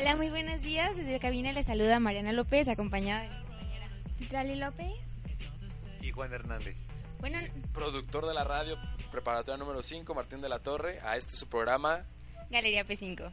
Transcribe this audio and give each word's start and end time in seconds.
Hola, 0.00 0.16
muy 0.16 0.30
buenos 0.30 0.62
días. 0.62 0.96
Desde 0.96 1.12
la 1.12 1.18
cabina 1.18 1.52
les 1.52 1.66
saluda 1.66 2.00
Mariana 2.00 2.32
López, 2.32 2.68
acompañada 2.68 3.20
de 3.20 3.28
mi 3.28 3.44
compañera 3.44 3.86
Citrali 4.16 4.56
López 4.56 4.94
y 6.00 6.10
Juan 6.10 6.32
Hernández. 6.32 6.74
Bueno, 7.18 7.38
productor 7.74 8.26
de 8.26 8.32
la 8.32 8.44
radio 8.44 8.78
preparatoria 9.12 9.58
número 9.58 9.82
5, 9.82 10.14
Martín 10.14 10.40
de 10.40 10.48
la 10.48 10.60
Torre, 10.60 11.00
a 11.02 11.18
este 11.18 11.34
su 11.34 11.48
programa 11.48 12.06
Galería 12.48 12.86
P5. 12.86 13.30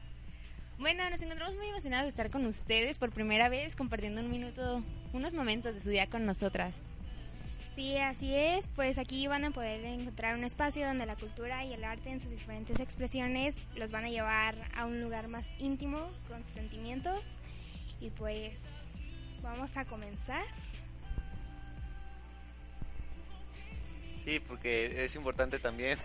Bueno, 0.77 1.09
nos 1.09 1.21
encontramos 1.21 1.55
muy 1.55 1.67
emocionados 1.67 2.03
de 2.03 2.09
estar 2.09 2.29
con 2.29 2.45
ustedes 2.45 2.97
por 2.97 3.11
primera 3.11 3.47
vez 3.47 3.77
compartiendo 3.77 4.19
un 4.19 4.29
minuto, 4.29 4.83
unos 5.13 5.31
momentos 5.31 5.73
de 5.73 5.81
su 5.81 5.89
día 5.89 6.07
con 6.07 6.25
nosotras. 6.25 6.75
Sí, 7.77 7.95
así 7.99 8.33
es, 8.33 8.65
pues 8.69 8.97
aquí 8.97 9.27
van 9.27 9.45
a 9.45 9.51
poder 9.51 9.85
encontrar 9.85 10.35
un 10.35 10.43
espacio 10.43 10.87
donde 10.87 11.05
la 11.05 11.15
cultura 11.15 11.63
y 11.63 11.73
el 11.73 11.83
arte 11.83 12.09
en 12.09 12.19
sus 12.19 12.31
diferentes 12.31 12.79
expresiones 12.79 13.55
los 13.75 13.91
van 13.91 14.05
a 14.05 14.09
llevar 14.09 14.55
a 14.75 14.87
un 14.87 14.99
lugar 14.99 15.27
más 15.27 15.45
íntimo 15.59 16.09
con 16.27 16.41
sus 16.41 16.53
sentimientos 16.53 17.19
y 18.01 18.09
pues 18.09 18.57
vamos 19.43 19.77
a 19.77 19.85
comenzar. 19.85 20.43
Sí, 24.25 24.39
porque 24.39 25.05
es 25.05 25.13
importante 25.13 25.59
también. 25.59 25.99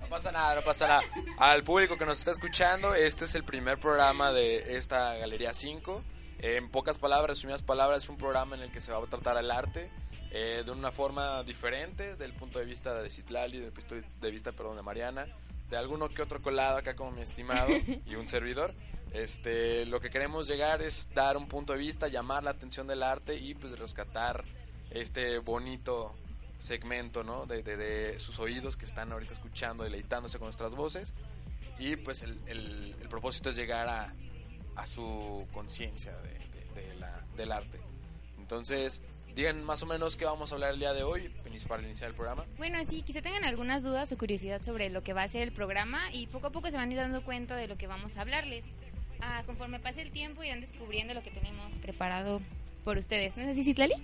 No 0.00 0.06
pasa 0.08 0.30
nada, 0.30 0.54
no 0.54 0.62
pasa 0.62 0.86
nada. 0.86 1.02
Al 1.38 1.64
público 1.64 1.96
que 1.96 2.06
nos 2.06 2.20
está 2.20 2.30
escuchando, 2.30 2.94
este 2.94 3.24
es 3.24 3.34
el 3.34 3.42
primer 3.42 3.78
programa 3.78 4.30
de 4.30 4.76
esta 4.76 5.14
Galería 5.14 5.52
5 5.52 6.04
en 6.38 6.68
pocas 6.68 6.98
palabras, 6.98 7.38
resumidas 7.38 7.62
palabras, 7.62 8.04
es 8.04 8.08
un 8.08 8.18
programa 8.18 8.56
en 8.56 8.62
el 8.62 8.70
que 8.70 8.80
se 8.80 8.92
va 8.92 8.98
a 8.98 9.06
tratar 9.06 9.36
el 9.38 9.50
arte 9.50 9.90
eh, 10.30 10.62
de 10.64 10.70
una 10.70 10.92
forma 10.92 11.42
diferente 11.44 12.16
del 12.16 12.32
punto 12.34 12.58
de 12.58 12.64
vista 12.64 13.00
de 13.00 13.10
Citlali, 13.10 13.58
del 13.58 13.72
punto 13.72 13.94
de 14.20 14.30
vista 14.30 14.52
perdón, 14.52 14.76
de 14.76 14.82
Mariana, 14.82 15.26
de 15.70 15.76
alguno 15.76 16.08
que 16.08 16.22
otro 16.22 16.42
colado 16.42 16.76
acá 16.76 16.94
como 16.94 17.10
mi 17.10 17.22
estimado 17.22 17.68
y 18.06 18.14
un 18.16 18.28
servidor. 18.28 18.74
Este, 19.12 19.86
lo 19.86 20.00
que 20.00 20.10
queremos 20.10 20.46
llegar 20.46 20.82
es 20.82 21.08
dar 21.14 21.36
un 21.36 21.48
punto 21.48 21.72
de 21.72 21.78
vista, 21.78 22.08
llamar 22.08 22.42
la 22.42 22.50
atención 22.50 22.86
del 22.86 23.02
arte 23.02 23.36
y 23.36 23.54
pues 23.54 23.78
rescatar 23.78 24.44
este 24.90 25.38
bonito 25.38 26.14
segmento 26.58 27.22
¿no? 27.22 27.46
de, 27.46 27.62
de, 27.62 28.18
sus 28.18 28.38
oídos 28.38 28.76
que 28.76 28.84
están 28.84 29.12
ahorita 29.12 29.32
escuchando, 29.32 29.84
deleitándose 29.84 30.38
con 30.38 30.48
nuestras 30.48 30.74
voces. 30.74 31.14
Y 31.78 31.96
pues 31.96 32.22
el, 32.22 32.38
el, 32.46 32.94
el 33.00 33.08
propósito 33.08 33.50
es 33.50 33.56
llegar 33.56 33.88
a, 33.88 34.12
a 34.76 34.86
su 34.86 35.46
conciencia 35.52 36.12
del 37.36 37.52
arte. 37.52 37.80
Entonces, 38.38 39.02
digan 39.34 39.64
más 39.64 39.82
o 39.82 39.86
menos 39.86 40.16
qué 40.16 40.24
vamos 40.24 40.52
a 40.52 40.54
hablar 40.54 40.74
el 40.74 40.78
día 40.78 40.92
de 40.92 41.02
hoy 41.02 41.30
para 41.68 41.82
iniciar 41.82 42.10
el 42.10 42.16
programa. 42.16 42.44
Bueno, 42.58 42.78
sí, 42.88 43.02
quizá 43.02 43.22
tengan 43.22 43.44
algunas 43.44 43.82
dudas 43.82 44.12
o 44.12 44.18
curiosidad 44.18 44.62
sobre 44.62 44.90
lo 44.90 45.02
que 45.02 45.12
va 45.12 45.22
a 45.22 45.28
ser 45.28 45.42
el 45.42 45.52
programa 45.52 46.12
y 46.12 46.26
poco 46.26 46.48
a 46.48 46.50
poco 46.50 46.70
se 46.70 46.76
van 46.76 46.90
a 46.90 46.92
ir 46.92 46.98
dando 46.98 47.22
cuenta 47.24 47.56
de 47.56 47.66
lo 47.66 47.76
que 47.76 47.86
vamos 47.86 48.16
a 48.16 48.20
hablarles. 48.20 48.64
Ah, 49.20 49.42
conforme 49.46 49.80
pase 49.80 50.02
el 50.02 50.10
tiempo 50.10 50.44
irán 50.44 50.60
descubriendo 50.60 51.14
lo 51.14 51.22
que 51.22 51.30
tenemos 51.30 51.72
preparado 51.78 52.40
por 52.84 52.98
ustedes. 52.98 53.36
¿No 53.36 53.42
es 53.42 53.48
así, 53.48 53.64
Citlali? 53.64 53.94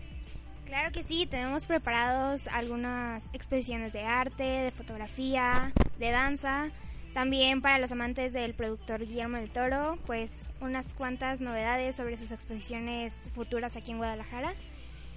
Claro 0.64 0.90
que 0.92 1.04
sí, 1.04 1.26
tenemos 1.26 1.66
preparados 1.66 2.46
algunas 2.46 3.24
exposiciones 3.34 3.92
de 3.92 4.04
arte, 4.04 4.42
de 4.42 4.70
fotografía, 4.70 5.72
de 5.98 6.10
danza 6.10 6.70
también 7.12 7.60
para 7.60 7.78
los 7.78 7.92
amantes 7.92 8.32
del 8.32 8.54
productor 8.54 9.06
Guillermo 9.06 9.36
del 9.36 9.50
Toro, 9.50 9.98
pues 10.06 10.48
unas 10.60 10.94
cuantas 10.94 11.40
novedades 11.40 11.96
sobre 11.96 12.16
sus 12.16 12.32
exposiciones 12.32 13.14
futuras 13.34 13.76
aquí 13.76 13.90
en 13.90 13.98
Guadalajara. 13.98 14.54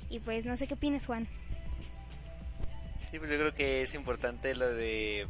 Y 0.09 0.19
pues 0.19 0.45
no 0.45 0.57
sé 0.57 0.67
qué 0.67 0.73
opinas, 0.73 1.05
Juan. 1.05 1.27
Sí, 3.11 3.19
pues 3.19 3.31
yo 3.31 3.37
creo 3.37 3.53
que 3.53 3.81
es 3.81 3.93
importante 3.95 4.55
lo 4.55 4.69
de 4.69 5.21
eh, 5.21 5.27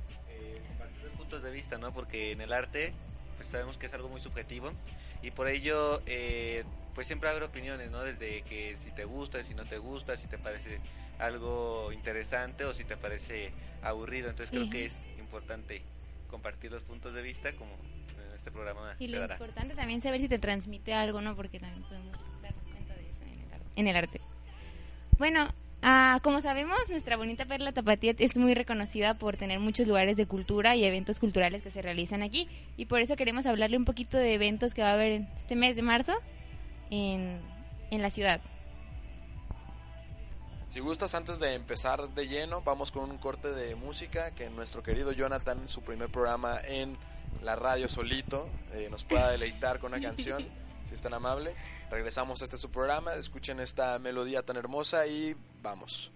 puntos 1.17 1.43
de 1.43 1.51
vista, 1.51 1.77
¿no? 1.77 1.93
Porque 1.93 2.31
en 2.31 2.41
el 2.41 2.51
arte 2.51 2.93
pues 3.37 3.49
sabemos 3.49 3.77
que 3.77 3.85
es 3.85 3.93
algo 3.93 4.09
muy 4.09 4.21
subjetivo 4.21 4.71
y 5.21 5.31
por 5.31 5.47
ello 5.47 6.01
eh, 6.05 6.63
pues 6.93 7.07
siempre 7.07 7.29
habrá 7.29 7.45
opiniones, 7.45 7.91
¿no? 7.91 8.01
Desde 8.01 8.41
que 8.43 8.75
si 8.77 8.91
te 8.91 9.05
gusta, 9.05 9.43
si 9.43 9.53
no 9.53 9.65
te 9.65 9.77
gusta, 9.77 10.17
si 10.17 10.27
te 10.27 10.37
parece 10.37 10.79
algo 11.19 11.91
interesante 11.91 12.65
o 12.65 12.73
si 12.73 12.85
te 12.85 12.97
parece 12.97 13.51
aburrido. 13.81 14.29
Entonces 14.29 14.49
creo 14.51 14.69
que 14.69 14.85
es 14.85 14.99
importante 15.19 15.81
compartir 16.29 16.71
los 16.71 16.83
puntos 16.83 17.13
de 17.13 17.21
vista 17.21 17.53
como 17.53 17.71
en 17.71 18.35
este 18.35 18.51
programa. 18.51 18.95
Y 18.99 19.07
lo 19.07 19.23
importante 19.23 19.75
también 19.75 20.01
saber 20.01 20.21
si 20.21 20.27
te 20.27 20.39
transmite 20.39 20.93
algo, 20.93 21.21
¿no? 21.21 21.35
Porque 21.35 21.59
también 21.59 21.83
podemos 21.83 22.11
darnos 22.41 22.63
cuenta 22.63 22.93
de 22.95 23.09
eso 23.09 23.23
en 23.75 23.87
el 23.87 23.95
arte. 23.95 24.21
Bueno, 25.17 25.47
ah, 25.81 26.19
como 26.23 26.41
sabemos, 26.41 26.77
nuestra 26.89 27.15
bonita 27.15 27.45
perla 27.45 27.71
Tapatía 27.71 28.13
es 28.17 28.35
muy 28.35 28.53
reconocida 28.53 29.13
por 29.13 29.37
tener 29.37 29.59
muchos 29.59 29.87
lugares 29.87 30.17
de 30.17 30.25
cultura 30.25 30.75
y 30.75 30.83
eventos 30.83 31.19
culturales 31.19 31.63
que 31.63 31.71
se 31.71 31.81
realizan 31.81 32.21
aquí. 32.21 32.47
Y 32.77 32.85
por 32.85 33.01
eso 33.01 33.15
queremos 33.15 33.45
hablarle 33.45 33.77
un 33.77 33.85
poquito 33.85 34.17
de 34.17 34.33
eventos 34.33 34.73
que 34.73 34.81
va 34.81 34.91
a 34.91 34.93
haber 34.93 35.23
este 35.37 35.55
mes 35.55 35.75
de 35.75 35.81
marzo 35.81 36.13
en, 36.89 37.39
en 37.91 38.01
la 38.01 38.09
ciudad. 38.09 38.41
Si 40.75 40.81
gustas, 40.81 41.15
antes 41.15 41.39
de 41.39 41.53
empezar 41.53 42.09
de 42.09 42.27
lleno, 42.27 42.61
vamos 42.61 42.91
con 42.91 43.09
un 43.09 43.17
corte 43.17 43.53
de 43.53 43.75
música 43.75 44.31
que 44.31 44.49
nuestro 44.49 44.83
querido 44.83 45.13
Jonathan, 45.13 45.59
en 45.59 45.69
su 45.69 45.81
primer 45.83 46.09
programa 46.09 46.59
en 46.65 46.97
la 47.41 47.55
radio 47.55 47.87
solito, 47.87 48.49
eh, 48.73 48.89
nos 48.91 49.05
pueda 49.05 49.31
deleitar 49.31 49.79
con 49.79 49.93
una 49.93 50.01
canción, 50.01 50.45
si 50.89 50.93
es 50.93 51.01
tan 51.01 51.13
amable. 51.13 51.55
Regresamos 51.89 52.41
a 52.41 52.43
este 52.43 52.57
su 52.57 52.71
programa, 52.71 53.13
escuchen 53.13 53.61
esta 53.61 53.97
melodía 53.99 54.43
tan 54.43 54.57
hermosa 54.57 55.07
y 55.07 55.37
vamos. 55.61 56.11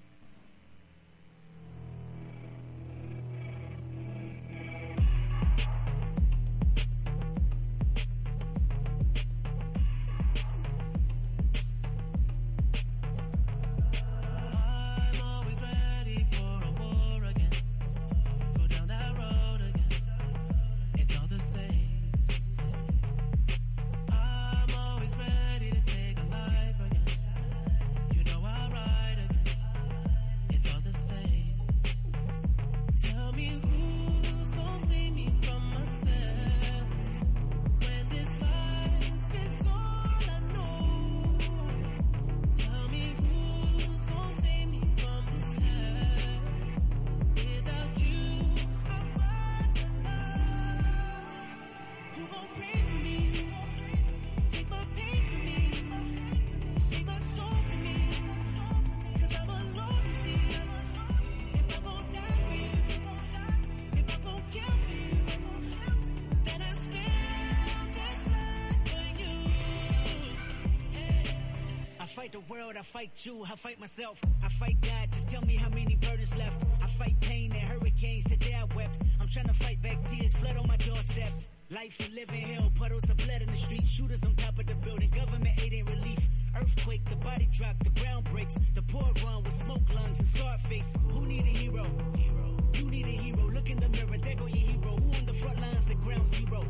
I 72.10 72.12
fight 72.12 72.36
world, 72.50 72.74
I 72.76 72.82
fight 72.82 73.12
you, 73.24 73.46
I 73.46 73.56
fight 73.56 73.80
myself. 73.80 74.20
I 74.44 74.50
fight 74.50 74.82
God, 74.82 75.12
just 75.12 75.30
tell 75.30 75.44
me 75.44 75.56
how 75.56 75.70
many 75.70 75.96
burdens 75.96 76.36
left. 76.36 76.60
I 76.82 76.88
fight 76.88 77.16
pain 77.22 77.52
and 77.52 77.62
hurricanes, 77.62 78.26
today 78.26 78.58
I 78.60 78.64
wept. 78.76 78.98
I'm 79.22 79.28
trying 79.28 79.46
to 79.46 79.54
fight 79.54 79.80
back 79.84 80.04
tears, 80.06 80.34
flood 80.34 80.58
on 80.58 80.68
my 80.68 80.78
doorsteps. 80.78 81.48
Life 81.70 81.96
you 82.00 82.16
living 82.16 82.42
hell, 82.42 82.72
puddles 82.74 83.08
of 83.12 83.18
blood 83.18 83.44
in 83.44 83.52
the 83.52 83.58
street, 83.58 83.86
shooters 83.86 84.24
on 84.24 84.34
top 84.36 84.58
of 84.58 84.66
the 84.66 84.74
building, 84.74 85.12
government 85.12 85.62
aid 85.64 85.72
ain't 85.72 85.88
relief. 85.88 86.28
Earthquake, 86.60 87.08
the 87.08 87.16
body 87.18 87.48
drop, 87.54 87.76
the 87.84 87.92
ground 88.02 88.26
breaks. 88.32 88.58
The 88.74 88.82
poor 88.82 89.14
run 89.24 89.44
with 89.44 89.54
smoke 89.54 89.94
lungs 89.94 90.18
and 90.18 90.28
scar 90.28 90.58
face. 90.68 90.96
Who 91.12 91.28
need 91.28 91.44
a 91.44 91.58
hero? 91.60 91.86
Hero. 92.18 92.58
You 92.74 92.90
need 92.90 93.06
a 93.06 93.18
hero. 93.22 93.52
Look 93.52 93.70
in 93.70 93.80
the 93.80 93.90
mirror, 93.90 94.18
there 94.18 94.36
go 94.36 94.48
your 94.48 94.58
hero. 94.58 94.96
Who 94.96 95.14
on 95.14 95.26
the 95.28 95.34
front 95.34 95.62
lines 95.62 95.92
at 95.92 96.02
ground 96.02 96.28
zero? 96.28 96.66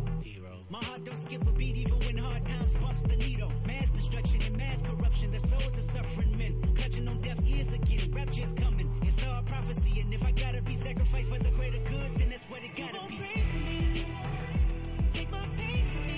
My 0.69 0.77
heart 0.83 1.03
don't 1.03 1.17
skip 1.17 1.41
a 1.47 1.51
beat 1.51 1.77
even 1.77 1.97
when 1.99 2.17
hard 2.17 2.45
times 2.45 2.75
bumps 2.75 3.01
the 3.01 3.15
needle. 3.15 3.51
Mass 3.65 3.89
destruction 3.89 4.39
and 4.45 4.55
mass 4.55 4.83
corruption. 4.83 5.31
The 5.31 5.39
souls 5.39 5.77
of 5.79 5.83
suffering 5.83 6.37
men. 6.37 6.61
Clutching 6.75 7.07
on 7.07 7.19
deaf 7.21 7.39
ears 7.47 7.73
again. 7.73 8.11
Rapture's 8.11 8.53
coming. 8.53 8.87
It's 9.01 9.25
all 9.25 9.41
prophecy. 9.43 9.99
And 10.01 10.13
if 10.13 10.23
I 10.23 10.31
gotta 10.31 10.61
be 10.61 10.75
sacrificed 10.75 11.29
for 11.31 11.39
the 11.39 11.49
greater 11.51 11.79
good, 11.89 12.19
then 12.19 12.29
that's 12.29 12.45
what 12.45 12.63
it 12.63 12.75
gotta 12.77 13.07
be. 13.09 13.17
Pray 13.17 13.45
for 13.51 13.57
me. 13.57 14.05
Take 15.11 15.31
my 15.31 15.47
pain 15.57 16.08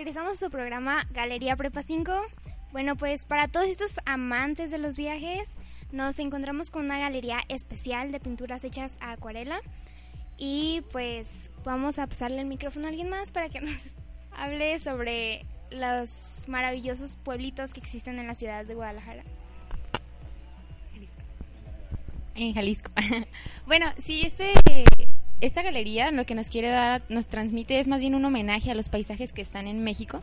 Regresamos 0.00 0.32
a 0.32 0.36
su 0.46 0.50
programa 0.50 1.06
Galería 1.10 1.56
Prepa 1.56 1.82
5. 1.82 2.10
Bueno, 2.72 2.96
pues 2.96 3.26
para 3.26 3.48
todos 3.48 3.66
estos 3.66 4.00
amantes 4.06 4.70
de 4.70 4.78
los 4.78 4.96
viajes, 4.96 5.58
nos 5.92 6.18
encontramos 6.18 6.70
con 6.70 6.86
una 6.86 6.98
galería 6.98 7.40
especial 7.50 8.10
de 8.10 8.18
pinturas 8.18 8.64
hechas 8.64 8.96
a 9.02 9.12
acuarela. 9.12 9.60
Y 10.38 10.80
pues 10.90 11.50
vamos 11.64 11.98
a 11.98 12.06
pasarle 12.06 12.40
el 12.40 12.46
micrófono 12.46 12.86
a 12.86 12.88
alguien 12.88 13.10
más 13.10 13.30
para 13.30 13.50
que 13.50 13.60
nos 13.60 13.76
hable 14.30 14.80
sobre 14.80 15.44
los 15.70 16.48
maravillosos 16.48 17.16
pueblitos 17.16 17.74
que 17.74 17.80
existen 17.80 18.18
en 18.18 18.26
la 18.26 18.34
ciudad 18.34 18.64
de 18.64 18.74
Guadalajara. 18.74 19.24
En 22.36 22.54
Jalisco. 22.54 22.90
bueno, 23.66 23.84
sí, 23.98 24.22
este, 24.24 24.54
esta 25.40 25.62
galería 25.62 26.10
lo 26.10 26.26
que 26.26 26.34
nos 26.34 26.48
quiere 26.48 26.68
dar, 26.68 27.02
nos 27.08 27.26
transmite 27.26 27.78
es 27.78 27.88
más 27.88 28.00
bien 28.00 28.14
un 28.14 28.24
homenaje 28.24 28.70
a 28.70 28.74
los 28.74 28.88
paisajes 28.88 29.32
que 29.32 29.42
están 29.42 29.66
en 29.66 29.82
México. 29.82 30.22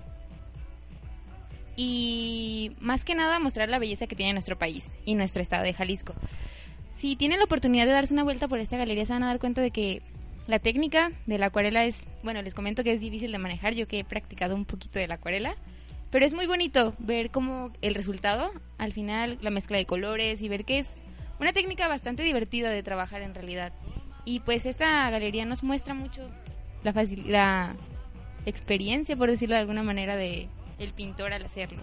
Y 1.76 2.72
más 2.80 3.06
que 3.06 3.16
nada 3.16 3.40
mostrar 3.40 3.70
la 3.70 3.80
belleza 3.80 4.08
que 4.08 4.16
tiene 4.16 4.34
nuestro 4.34 4.58
país 4.58 4.88
y 5.06 5.16
nuestro 5.16 5.42
estado 5.42 5.64
de 5.64 5.74
Jalisco. 5.74 6.14
Si 6.96 7.16
tienen 7.16 7.40
la 7.40 7.46
oportunidad 7.46 7.86
de 7.86 7.92
darse 7.92 8.14
una 8.14 8.24
vuelta 8.24 8.48
por 8.48 8.60
esta 8.60 8.78
galería 8.78 9.06
se 9.06 9.14
van 9.14 9.24
a 9.24 9.28
dar 9.28 9.40
cuenta 9.40 9.62
de 9.62 9.72
que 9.72 10.02
la 10.48 10.60
técnica 10.60 11.12
de 11.26 11.38
la 11.38 11.48
acuarela 11.48 11.86
es, 11.86 11.98
bueno, 12.24 12.42
les 12.42 12.54
comento 12.54 12.84
que 12.84 12.94
es 12.94 13.00
difícil 13.00 13.32
de 13.32 13.38
manejar, 13.38 13.74
yo 13.74 13.88
que 13.88 14.00
he 14.00 14.04
practicado 14.04 14.56
un 14.56 14.66
poquito 14.66 14.98
de 14.98 15.08
la 15.08 15.16
acuarela, 15.16 15.56
pero 16.10 16.26
es 16.26 16.34
muy 16.34 16.48
bonito 16.48 16.96
ver 17.00 17.32
cómo 17.32 17.72
el 17.82 17.96
resultado, 17.96 18.52
al 18.78 18.94
final 18.94 19.38
la 19.42 19.50
mezcla 19.50 19.78
de 19.78 19.86
colores 19.86 20.42
y 20.42 20.50
ver 20.50 20.64
que 20.64 20.80
es 20.80 20.90
una 21.40 21.54
técnica 21.54 21.88
bastante 21.88 22.24
divertida 22.24 22.70
de 22.70 22.82
trabajar 22.82 23.22
en 23.22 23.36
realidad. 23.36 23.74
Y 24.28 24.42
pues 24.42 24.66
esta 24.66 25.10
galería 25.10 25.46
nos 25.46 25.64
muestra 25.64 25.94
mucho 25.94 26.20
la, 26.84 26.94
la 27.28 27.76
experiencia, 28.46 29.16
por 29.16 29.32
decirlo 29.32 29.56
de 29.56 29.62
alguna 29.62 29.84
manera, 29.84 30.18
de 30.18 30.50
el 30.80 30.92
pintor 30.92 31.32
al 31.32 31.46
hacerlo. 31.46 31.82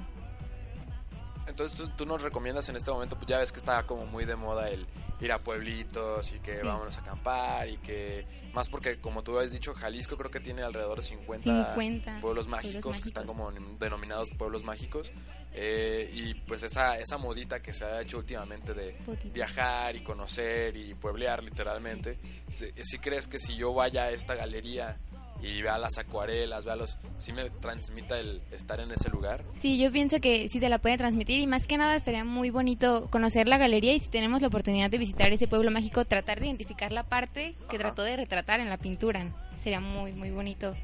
Entonces 1.46 1.76
¿tú, 1.76 1.88
tú, 1.96 2.06
nos 2.06 2.22
recomiendas 2.22 2.68
en 2.68 2.76
este 2.76 2.90
momento, 2.90 3.16
pues 3.16 3.28
ya 3.28 3.38
ves 3.38 3.52
que 3.52 3.58
está 3.58 3.82
como 3.84 4.06
muy 4.06 4.24
de 4.24 4.36
moda 4.36 4.70
el 4.70 4.86
ir 5.20 5.32
a 5.32 5.38
pueblitos 5.38 6.32
y 6.32 6.40
que 6.40 6.56
sí. 6.56 6.66
vámonos 6.66 6.98
a 6.98 7.00
acampar 7.00 7.68
y 7.68 7.76
que 7.78 8.26
más 8.52 8.68
porque 8.68 8.98
como 8.98 9.22
tú 9.22 9.38
has 9.38 9.52
dicho 9.52 9.74
Jalisco 9.74 10.16
creo 10.16 10.30
que 10.30 10.40
tiene 10.40 10.62
alrededor 10.62 10.98
de 10.98 11.04
50, 11.04 11.74
50 11.74 11.74
pueblos, 11.74 12.14
mágicos 12.14 12.20
pueblos 12.20 12.48
mágicos 12.48 13.00
que 13.00 13.08
están 13.08 13.26
como 13.26 13.50
denominados 13.78 14.30
pueblos 14.30 14.62
mágicos. 14.62 15.12
Eh, 15.56 16.10
y 16.12 16.34
pues 16.34 16.64
esa, 16.64 16.98
esa 16.98 17.16
modita 17.16 17.62
que 17.62 17.72
se 17.72 17.84
ha 17.84 18.00
hecho 18.00 18.18
últimamente 18.18 18.74
de 18.74 18.96
viajar 19.32 19.94
y 19.94 20.02
conocer 20.02 20.76
y 20.76 20.94
pueblear 20.94 21.44
literalmente, 21.44 22.18
si, 22.50 22.66
si 22.82 22.98
crees 22.98 23.28
que 23.28 23.38
si 23.38 23.54
yo 23.54 23.72
vaya 23.72 24.04
a 24.04 24.10
esta 24.10 24.34
galería 24.34 24.96
y 25.44 25.62
vea 25.62 25.78
las 25.78 25.98
acuarelas, 25.98 26.64
vea 26.64 26.76
los... 26.76 26.96
¿Sí 27.18 27.32
me 27.32 27.50
transmita 27.50 28.18
el 28.18 28.40
estar 28.50 28.80
en 28.80 28.90
ese 28.90 29.10
lugar? 29.10 29.44
Sí, 29.58 29.78
yo 29.78 29.92
pienso 29.92 30.18
que 30.20 30.48
sí 30.48 30.58
te 30.58 30.68
la 30.68 30.78
puede 30.78 30.96
transmitir 30.96 31.40
y 31.40 31.46
más 31.46 31.66
que 31.66 31.76
nada 31.76 31.96
estaría 31.96 32.24
muy 32.24 32.50
bonito 32.50 33.08
conocer 33.10 33.46
la 33.46 33.58
galería 33.58 33.92
y 33.92 33.98
si 33.98 34.08
tenemos 34.08 34.40
la 34.40 34.48
oportunidad 34.48 34.90
de 34.90 34.98
visitar 34.98 35.30
ese 35.32 35.46
pueblo 35.46 35.70
mágico, 35.70 36.04
tratar 36.06 36.40
de 36.40 36.46
identificar 36.46 36.92
la 36.92 37.04
parte 37.04 37.54
que 37.68 37.76
Ajá. 37.76 37.88
trató 37.88 38.02
de 38.02 38.16
retratar 38.16 38.60
en 38.60 38.70
la 38.70 38.78
pintura. 38.78 39.26
Sería 39.60 39.80
muy, 39.80 40.12
muy 40.12 40.30
bonito 40.30 40.74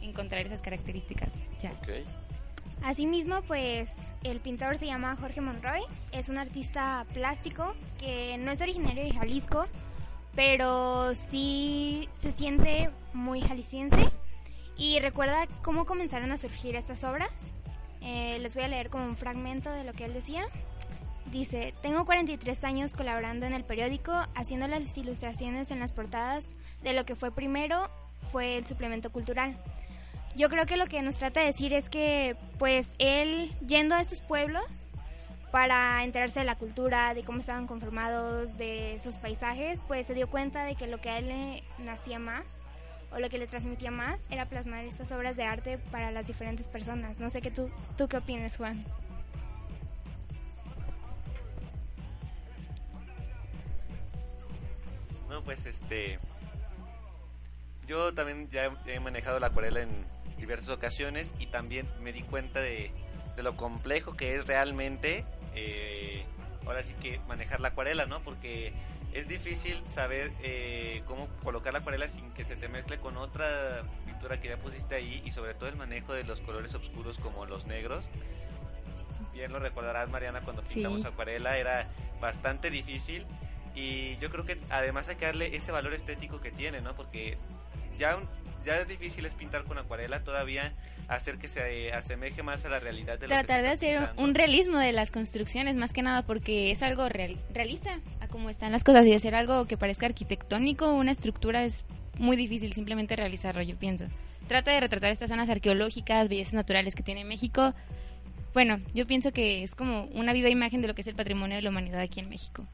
encontrar 0.00 0.46
esas 0.46 0.62
características. 0.62 1.32
Ya. 1.60 1.72
Okay. 1.82 2.04
Asimismo, 2.82 3.42
pues 3.42 3.90
el 4.22 4.40
pintor 4.40 4.76
se 4.76 4.86
llama 4.86 5.16
Jorge 5.16 5.40
Monroy, 5.40 5.80
es 6.12 6.28
un 6.28 6.38
artista 6.38 7.06
plástico 7.14 7.74
que 7.98 8.36
no 8.38 8.50
es 8.50 8.60
originario 8.60 9.04
de 9.04 9.12
Jalisco, 9.12 9.66
pero 10.34 11.14
sí 11.14 12.08
se 12.20 12.32
siente 12.32 12.90
muy 13.12 13.40
jalisciense 13.40 14.08
y 14.76 14.98
recuerda 15.00 15.46
cómo 15.62 15.86
comenzaron 15.86 16.32
a 16.32 16.38
surgir 16.38 16.76
estas 16.76 17.04
obras. 17.04 17.30
Eh, 18.00 18.38
les 18.40 18.54
voy 18.54 18.64
a 18.64 18.68
leer 18.68 18.90
como 18.90 19.04
un 19.04 19.16
fragmento 19.16 19.70
de 19.70 19.84
lo 19.84 19.92
que 19.92 20.04
él 20.04 20.12
decía. 20.12 20.44
Dice, 21.26 21.74
tengo 21.82 22.04
43 22.04 22.64
años 22.64 22.94
colaborando 22.94 23.46
en 23.46 23.54
el 23.54 23.64
periódico, 23.64 24.12
haciendo 24.34 24.68
las 24.68 24.96
ilustraciones 24.98 25.70
en 25.70 25.80
las 25.80 25.92
portadas 25.92 26.46
de 26.82 26.92
lo 26.92 27.06
que 27.06 27.16
fue 27.16 27.30
primero 27.30 27.88
fue 28.30 28.56
el 28.56 28.66
suplemento 28.66 29.10
cultural. 29.10 29.56
Yo 30.36 30.48
creo 30.48 30.66
que 30.66 30.76
lo 30.76 30.86
que 30.86 31.00
nos 31.02 31.16
trata 31.16 31.40
de 31.40 31.46
decir 31.46 31.72
es 31.72 31.88
que 31.88 32.36
pues 32.58 32.94
él 32.98 33.52
yendo 33.66 33.94
a 33.94 34.00
estos 34.00 34.20
pueblos 34.20 34.90
para 35.54 36.02
enterarse 36.02 36.40
de 36.40 36.46
la 36.46 36.56
cultura, 36.56 37.14
de 37.14 37.22
cómo 37.22 37.38
estaban 37.38 37.68
conformados, 37.68 38.58
de 38.58 38.98
sus 39.00 39.18
paisajes, 39.18 39.84
pues 39.86 40.04
se 40.04 40.12
dio 40.12 40.28
cuenta 40.28 40.64
de 40.64 40.74
que 40.74 40.88
lo 40.88 41.00
que 41.00 41.10
a 41.10 41.18
él 41.18 41.28
le 41.28 41.62
nacía 41.78 42.18
más 42.18 42.42
o 43.12 43.20
lo 43.20 43.30
que 43.30 43.38
le 43.38 43.46
transmitía 43.46 43.92
más 43.92 44.26
era 44.30 44.46
plasmar 44.46 44.84
estas 44.84 45.12
obras 45.12 45.36
de 45.36 45.44
arte 45.44 45.78
para 45.92 46.10
las 46.10 46.26
diferentes 46.26 46.66
personas. 46.66 47.20
No 47.20 47.30
sé 47.30 47.40
qué 47.40 47.52
tú, 47.52 47.70
tú 47.96 48.08
qué 48.08 48.16
opinas, 48.16 48.56
Juan. 48.56 48.84
No, 55.28 55.40
pues 55.44 55.64
este 55.66 56.18
yo 57.86 58.12
también 58.12 58.50
ya 58.50 58.72
he 58.86 58.98
manejado 58.98 59.38
la 59.38 59.46
acuarela 59.46 59.82
en 59.82 60.04
diversas 60.36 60.70
ocasiones 60.70 61.32
y 61.38 61.46
también 61.46 61.86
me 62.00 62.12
di 62.12 62.22
cuenta 62.22 62.58
de, 62.58 62.90
de 63.36 63.42
lo 63.44 63.56
complejo 63.56 64.16
que 64.16 64.34
es 64.34 64.48
realmente 64.48 65.24
eh, 65.54 66.24
ahora 66.66 66.82
sí 66.82 66.94
que 67.00 67.20
manejar 67.28 67.60
la 67.60 67.68
acuarela, 67.68 68.06
¿no? 68.06 68.20
Porque 68.22 68.72
es 69.12 69.28
difícil 69.28 69.80
saber 69.88 70.32
eh, 70.42 71.02
cómo 71.06 71.28
colocar 71.42 71.72
la 71.72 71.78
acuarela 71.78 72.08
sin 72.08 72.30
que 72.32 72.44
se 72.44 72.56
te 72.56 72.68
mezcle 72.68 72.98
con 72.98 73.16
otra 73.16 73.82
pintura 74.06 74.40
que 74.40 74.48
ya 74.48 74.56
pusiste 74.56 74.96
ahí 74.96 75.22
y 75.24 75.30
sobre 75.30 75.54
todo 75.54 75.68
el 75.68 75.76
manejo 75.76 76.14
de 76.14 76.24
los 76.24 76.40
colores 76.40 76.74
oscuros 76.74 77.18
como 77.18 77.46
los 77.46 77.66
negros. 77.66 78.04
Bien 79.32 79.52
lo 79.52 79.58
recordarás 79.58 80.10
Mariana 80.10 80.40
cuando 80.40 80.62
pintamos 80.62 81.02
sí. 81.02 81.06
acuarela, 81.06 81.56
era 81.58 81.88
bastante 82.20 82.70
difícil 82.70 83.26
y 83.74 84.16
yo 84.18 84.30
creo 84.30 84.44
que 84.44 84.58
además 84.70 85.08
hay 85.08 85.16
que 85.16 85.26
darle 85.26 85.56
ese 85.56 85.72
valor 85.72 85.94
estético 85.94 86.40
que 86.40 86.52
tiene, 86.52 86.80
¿no? 86.80 86.94
Porque 86.94 87.36
ya, 87.98 88.16
un, 88.16 88.28
ya 88.64 88.76
es 88.78 88.88
difícil 88.88 89.26
es 89.26 89.34
pintar 89.34 89.64
con 89.64 89.78
acuarela, 89.78 90.22
todavía 90.24 90.72
hacer 91.08 91.38
que 91.38 91.48
se 91.48 91.92
asemeje 91.92 92.42
más 92.42 92.64
a 92.64 92.68
la 92.68 92.80
realidad 92.80 93.18
de 93.18 93.28
tratar 93.28 93.62
de 93.62 93.68
hacer 93.68 93.98
pintando. 93.98 94.22
un 94.22 94.34
realismo 94.34 94.78
de 94.78 94.92
las 94.92 95.10
construcciones 95.10 95.76
más 95.76 95.92
que 95.92 96.02
nada 96.02 96.22
porque 96.22 96.70
es 96.70 96.82
algo 96.82 97.08
real, 97.08 97.36
realista 97.52 98.00
a 98.20 98.28
cómo 98.28 98.50
están 98.50 98.72
las 98.72 98.84
cosas 98.84 99.06
y 99.06 99.12
hacer 99.12 99.34
algo 99.34 99.66
que 99.66 99.76
parezca 99.76 100.06
arquitectónico 100.06 100.92
una 100.92 101.12
estructura 101.12 101.64
es 101.64 101.84
muy 102.18 102.36
difícil 102.36 102.72
simplemente 102.72 103.16
realizarlo 103.16 103.62
yo 103.62 103.76
pienso. 103.76 104.06
Trata 104.48 104.72
de 104.72 104.80
retratar 104.80 105.10
estas 105.10 105.30
zonas 105.30 105.48
arqueológicas 105.48 106.28
bellezas 106.28 106.54
naturales 106.54 106.94
que 106.94 107.02
tiene 107.02 107.24
México. 107.24 107.74
Bueno 108.52 108.80
yo 108.94 109.06
pienso 109.06 109.32
que 109.32 109.62
es 109.62 109.74
como 109.74 110.04
una 110.06 110.32
viva 110.32 110.48
imagen 110.48 110.80
de 110.80 110.88
lo 110.88 110.94
que 110.94 111.02
es 111.02 111.06
el 111.06 111.14
patrimonio 111.14 111.56
de 111.56 111.62
la 111.62 111.70
humanidad 111.70 112.00
aquí 112.00 112.20
en 112.20 112.28
México 112.28 112.66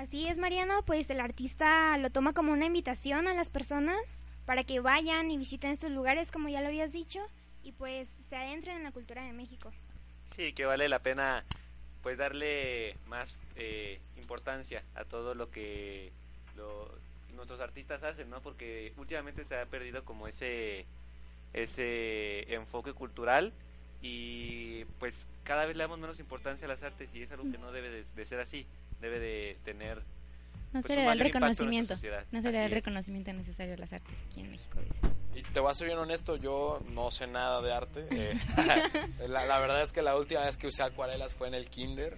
Así 0.00 0.26
es, 0.26 0.38
Mariano, 0.38 0.82
pues 0.86 1.10
el 1.10 1.20
artista 1.20 1.98
lo 1.98 2.08
toma 2.08 2.32
como 2.32 2.52
una 2.52 2.64
invitación 2.64 3.28
a 3.28 3.34
las 3.34 3.50
personas 3.50 4.22
para 4.46 4.64
que 4.64 4.80
vayan 4.80 5.30
y 5.30 5.36
visiten 5.36 5.72
estos 5.72 5.90
lugares, 5.90 6.32
como 6.32 6.48
ya 6.48 6.62
lo 6.62 6.68
habías 6.68 6.94
dicho, 6.94 7.20
y 7.62 7.72
pues 7.72 8.08
se 8.08 8.34
adentren 8.34 8.78
en 8.78 8.84
la 8.84 8.92
cultura 8.92 9.22
de 9.22 9.34
México. 9.34 9.70
Sí, 10.34 10.54
que 10.54 10.64
vale 10.64 10.88
la 10.88 11.00
pena 11.00 11.44
pues 12.02 12.16
darle 12.16 12.96
más 13.08 13.36
eh, 13.56 14.00
importancia 14.16 14.82
a 14.94 15.04
todo 15.04 15.34
lo 15.34 15.50
que 15.50 16.12
lo, 16.56 16.90
nuestros 17.34 17.60
artistas 17.60 18.02
hacen, 18.02 18.30
¿no? 18.30 18.40
Porque 18.40 18.94
últimamente 18.96 19.44
se 19.44 19.58
ha 19.58 19.66
perdido 19.66 20.02
como 20.06 20.28
ese 20.28 20.86
ese 21.52 22.54
enfoque 22.54 22.94
cultural 22.94 23.52
y 24.00 24.86
pues 24.98 25.28
cada 25.44 25.66
vez 25.66 25.76
le 25.76 25.84
damos 25.84 25.98
menos 25.98 26.20
importancia 26.20 26.64
a 26.64 26.70
las 26.70 26.82
artes 26.82 27.10
y 27.12 27.20
es 27.22 27.32
algo 27.32 27.52
que 27.52 27.58
no 27.58 27.70
debe 27.70 27.90
de, 27.90 28.04
de 28.16 28.24
ser 28.24 28.40
así, 28.40 28.66
debe 29.00 29.18
de 29.18 29.58
tener 29.64 30.04
no 30.72 30.82
pues, 30.82 30.86
se 30.86 30.96
le 30.96 31.04
da 31.04 31.12
el 31.14 31.18
reconocimiento, 31.18 31.94
no 32.30 32.42
se 32.42 32.52
le 32.52 32.58
da 32.58 32.64
el 32.66 32.70
reconocimiento 32.70 33.32
necesario 33.32 33.74
a 33.74 33.76
las 33.76 33.92
artes 33.92 34.16
aquí 34.24 34.40
en 34.40 34.52
México. 34.52 34.78
Dice. 34.80 35.00
Y 35.34 35.42
te 35.42 35.58
voy 35.58 35.70
a 35.70 35.74
ser 35.74 35.88
bien 35.88 35.98
honesto, 35.98 36.36
yo 36.36 36.80
no 36.90 37.10
sé 37.10 37.26
nada 37.26 37.60
de 37.60 37.72
arte. 37.72 38.06
Eh, 38.12 38.38
la, 39.28 39.46
la, 39.46 39.58
verdad 39.58 39.82
es 39.82 39.92
que 39.92 40.00
la 40.00 40.16
última 40.16 40.42
vez 40.42 40.56
que 40.56 40.68
usé 40.68 40.84
acuarelas 40.84 41.34
fue 41.34 41.48
en 41.48 41.54
el 41.54 41.68
kinder. 41.70 42.14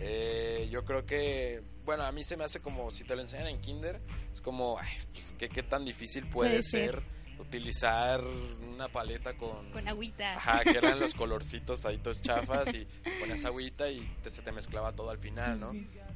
Eh, 0.00 0.68
yo 0.70 0.84
creo 0.84 1.06
que, 1.06 1.62
bueno, 1.84 2.02
a 2.02 2.10
mí 2.10 2.24
se 2.24 2.36
me 2.36 2.42
hace 2.42 2.60
como, 2.60 2.90
si 2.90 3.04
te 3.04 3.14
lo 3.14 3.22
enseñan 3.22 3.46
en 3.46 3.60
kinder, 3.60 4.00
es 4.32 4.40
como, 4.40 4.78
ay, 4.80 4.90
pues, 5.12 5.36
¿qué, 5.38 5.48
qué 5.48 5.62
tan 5.62 5.84
difícil 5.84 6.26
puede, 6.26 6.50
Puede 6.50 6.62
ser, 6.64 6.94
ser. 6.96 7.40
utilizar 7.40 8.20
una 8.68 8.88
paleta 8.88 9.34
con... 9.34 9.70
Con 9.70 9.86
agüita. 9.86 10.34
Ajá, 10.34 10.64
que 10.64 10.76
eran 10.76 10.98
los 11.00 11.14
colorcitos 11.14 11.86
ahí 11.86 11.98
todos 11.98 12.20
chafas 12.20 12.74
y 12.74 12.84
ponías 13.20 13.44
agüita 13.44 13.88
y 13.88 14.00
te, 14.24 14.30
se 14.30 14.42
te 14.42 14.50
mezclaba 14.50 14.92
todo 14.92 15.10
al 15.10 15.18
final, 15.18 15.60
¿no? 15.60 15.72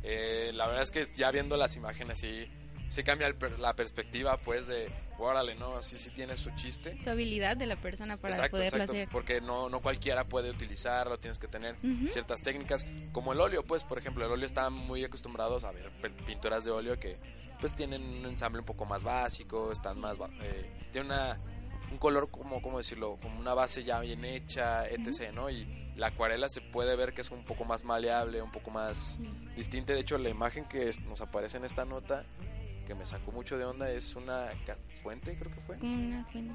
Eh, 0.08 0.52
la 0.54 0.66
verdad 0.68 0.84
es 0.84 0.90
que 0.92 1.04
ya 1.16 1.32
viendo 1.32 1.56
las 1.56 1.74
imágenes 1.74 2.20
sí, 2.20 2.48
sí 2.88 3.02
cambia 3.02 3.26
el 3.26 3.36
la 3.58 3.74
perspectiva 3.74 4.36
pues 4.38 4.68
de, 4.68 4.88
órale, 5.18 5.56
¿no? 5.56 5.82
Sí, 5.82 5.98
sí 5.98 6.10
tiene 6.10 6.36
su 6.36 6.50
chiste. 6.54 6.96
Su 7.02 7.10
habilidad 7.10 7.56
de 7.56 7.66
la 7.66 7.74
persona 7.74 8.16
para 8.16 8.34
Exacto, 8.34 8.56
poderlo 8.56 8.78
exacto, 8.78 8.92
hacer. 8.92 9.08
porque 9.10 9.40
no, 9.40 9.68
no 9.68 9.80
cualquiera 9.80 10.22
puede 10.24 10.50
utilizarlo, 10.50 11.18
tienes 11.18 11.38
que 11.38 11.48
tener 11.48 11.76
ciertas 12.08 12.40
técnicas, 12.42 12.86
como 13.12 13.32
el 13.32 13.40
óleo, 13.40 13.64
pues, 13.64 13.82
por 13.82 13.98
ejemplo, 13.98 14.24
el 14.24 14.30
óleo 14.30 14.46
está 14.46 14.70
muy 14.70 15.04
acostumbrados 15.04 15.64
a 15.64 15.72
ver 15.72 15.90
pinturas 16.24 16.64
de 16.64 16.70
óleo 16.70 16.98
que 17.00 17.18
pues 17.60 17.74
tienen 17.74 18.02
un 18.02 18.26
ensamble 18.26 18.60
un 18.60 18.66
poco 18.66 18.84
más 18.84 19.02
básico, 19.02 19.72
están 19.72 19.98
más, 19.98 20.18
eh, 20.42 20.70
tiene 20.92 21.06
una 21.06 21.40
un 21.90 21.98
color 21.98 22.30
como, 22.30 22.60
¿cómo 22.60 22.78
decirlo? 22.78 23.18
Como 23.22 23.38
una 23.38 23.54
base 23.54 23.84
ya 23.84 24.00
bien 24.00 24.24
hecha, 24.24 24.86
etc., 24.88 25.32
¿no? 25.32 25.48
Y 25.50 25.85
la 25.96 26.08
acuarela 26.08 26.48
se 26.48 26.60
puede 26.60 26.94
ver 26.96 27.14
que 27.14 27.22
es 27.22 27.30
un 27.30 27.44
poco 27.44 27.64
más 27.64 27.84
maleable, 27.84 28.42
un 28.42 28.52
poco 28.52 28.70
más 28.70 29.18
distinta. 29.56 29.92
De 29.94 30.00
hecho, 30.00 30.18
la 30.18 30.28
imagen 30.28 30.64
que 30.66 30.90
nos 31.06 31.20
aparece 31.20 31.56
en 31.56 31.64
esta 31.64 31.84
nota, 31.84 32.24
que 32.86 32.94
me 32.94 33.04
sacó 33.06 33.32
mucho 33.32 33.56
de 33.58 33.64
onda, 33.64 33.90
es 33.90 34.14
una 34.14 34.48
fuente, 35.02 35.36
creo 35.38 35.52
que 35.54 35.60
fue. 35.60 35.76
Una 35.78 36.24
fuente. 36.26 36.54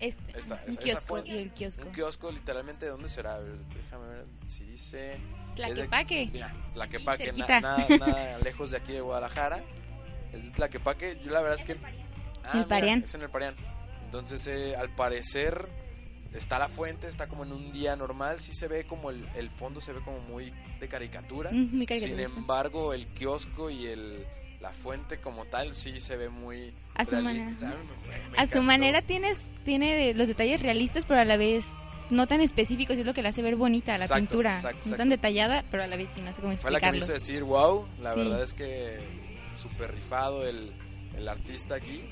Este, 0.00 0.38
Esta- 0.38 0.54
un 0.54 0.60
esa- 0.60 0.70
esa 0.70 0.80
kiosco 0.80 1.06
fuente. 1.06 1.30
y 1.30 1.38
el 1.38 1.50
kiosco. 1.50 1.84
Un 1.86 1.92
kiosco, 1.92 2.30
literalmente, 2.30 2.86
¿de 2.86 2.92
dónde 2.92 3.08
será? 3.08 3.34
A 3.34 3.38
ver, 3.40 3.56
déjame 3.82 4.06
ver 4.08 4.24
si 4.46 4.64
dice... 4.64 5.18
Tlaquepaque. 5.56 6.28
Mira, 6.32 6.54
Tlaquepaque, 6.72 7.32
na- 7.32 7.60
nada, 7.60 7.86
nada 7.98 8.38
lejos 8.38 8.70
de 8.70 8.76
aquí 8.76 8.92
de 8.92 9.00
Guadalajara. 9.00 9.60
Es 10.32 10.44
de 10.44 10.50
Tlaquepaque. 10.52 11.18
Yo 11.24 11.32
la 11.32 11.40
verdad 11.40 11.58
es 11.58 11.64
que... 11.64 11.72
Ah, 12.44 12.50
El 12.52 12.54
mira, 12.58 12.68
Parián. 12.68 13.02
es 13.02 13.14
en 13.16 13.22
el 13.22 13.28
Parián. 13.28 13.54
Entonces, 14.04 14.46
eh, 14.46 14.76
al 14.76 14.88
parecer, 14.94 15.68
está 16.32 16.58
la 16.58 16.68
fuente, 16.68 17.08
está 17.08 17.26
como 17.28 17.44
en 17.44 17.52
un 17.52 17.72
día 17.72 17.96
normal. 17.96 18.38
Sí 18.38 18.54
se 18.54 18.68
ve 18.68 18.84
como 18.84 19.10
el, 19.10 19.24
el 19.36 19.50
fondo, 19.50 19.80
se 19.80 19.92
ve 19.92 20.00
como 20.00 20.18
muy 20.20 20.52
de 20.80 20.88
caricatura. 20.88 21.50
Mm, 21.52 21.84
Sin 21.86 22.20
embargo, 22.20 22.92
el 22.92 23.06
kiosco 23.06 23.70
y 23.70 23.86
el, 23.86 24.24
la 24.60 24.70
fuente 24.72 25.18
como 25.18 25.44
tal 25.46 25.74
sí 25.74 26.00
se 26.00 26.16
ve 26.16 26.28
muy 26.28 26.72
A 26.94 27.04
su 27.04 27.12
realista. 27.12 27.66
manera. 27.68 27.80
A 27.80 27.84
mí 27.84 27.88
me- 28.08 28.30
me 28.30 28.38
A 28.38 28.46
su 28.46 28.62
manera 28.62 29.02
tienes, 29.02 29.38
tiene 29.64 30.14
los 30.14 30.28
detalles 30.28 30.62
realistas, 30.62 31.04
pero 31.06 31.20
a 31.20 31.24
la 31.24 31.36
vez 31.36 31.64
no 32.10 32.26
tan 32.26 32.40
específicos, 32.40 32.96
y 32.96 33.00
es 33.00 33.06
lo 33.06 33.12
que 33.12 33.20
la 33.22 33.28
hace 33.30 33.42
ver 33.42 33.56
bonita 33.56 33.98
la 33.98 34.04
Exacto, 34.06 34.20
pintura. 34.28 34.54
exacto, 34.54 34.76
no 34.76 34.80
exacto. 34.80 34.96
tan 34.96 35.08
detallada, 35.10 35.64
pero 35.70 35.82
a 35.82 35.86
la 35.86 35.96
vez 35.96 36.08
no 36.16 36.32
sé 36.34 36.40
cómo 36.40 36.56
Fue 36.56 36.70
la 36.70 36.80
que 36.80 36.90
me 36.90 36.96
explicarlo. 36.98 37.04
hizo 37.04 37.12
decir, 37.12 37.42
wow, 37.44 37.86
la 38.00 38.14
Sí. 38.14 38.20
verdad 38.20 38.42
es 38.42 38.54
que 38.54 38.98
súper 39.54 39.92
rifado 39.94 40.46
el, 40.46 40.72
el 41.16 41.28
artista 41.28 41.74
aquí. 41.74 42.02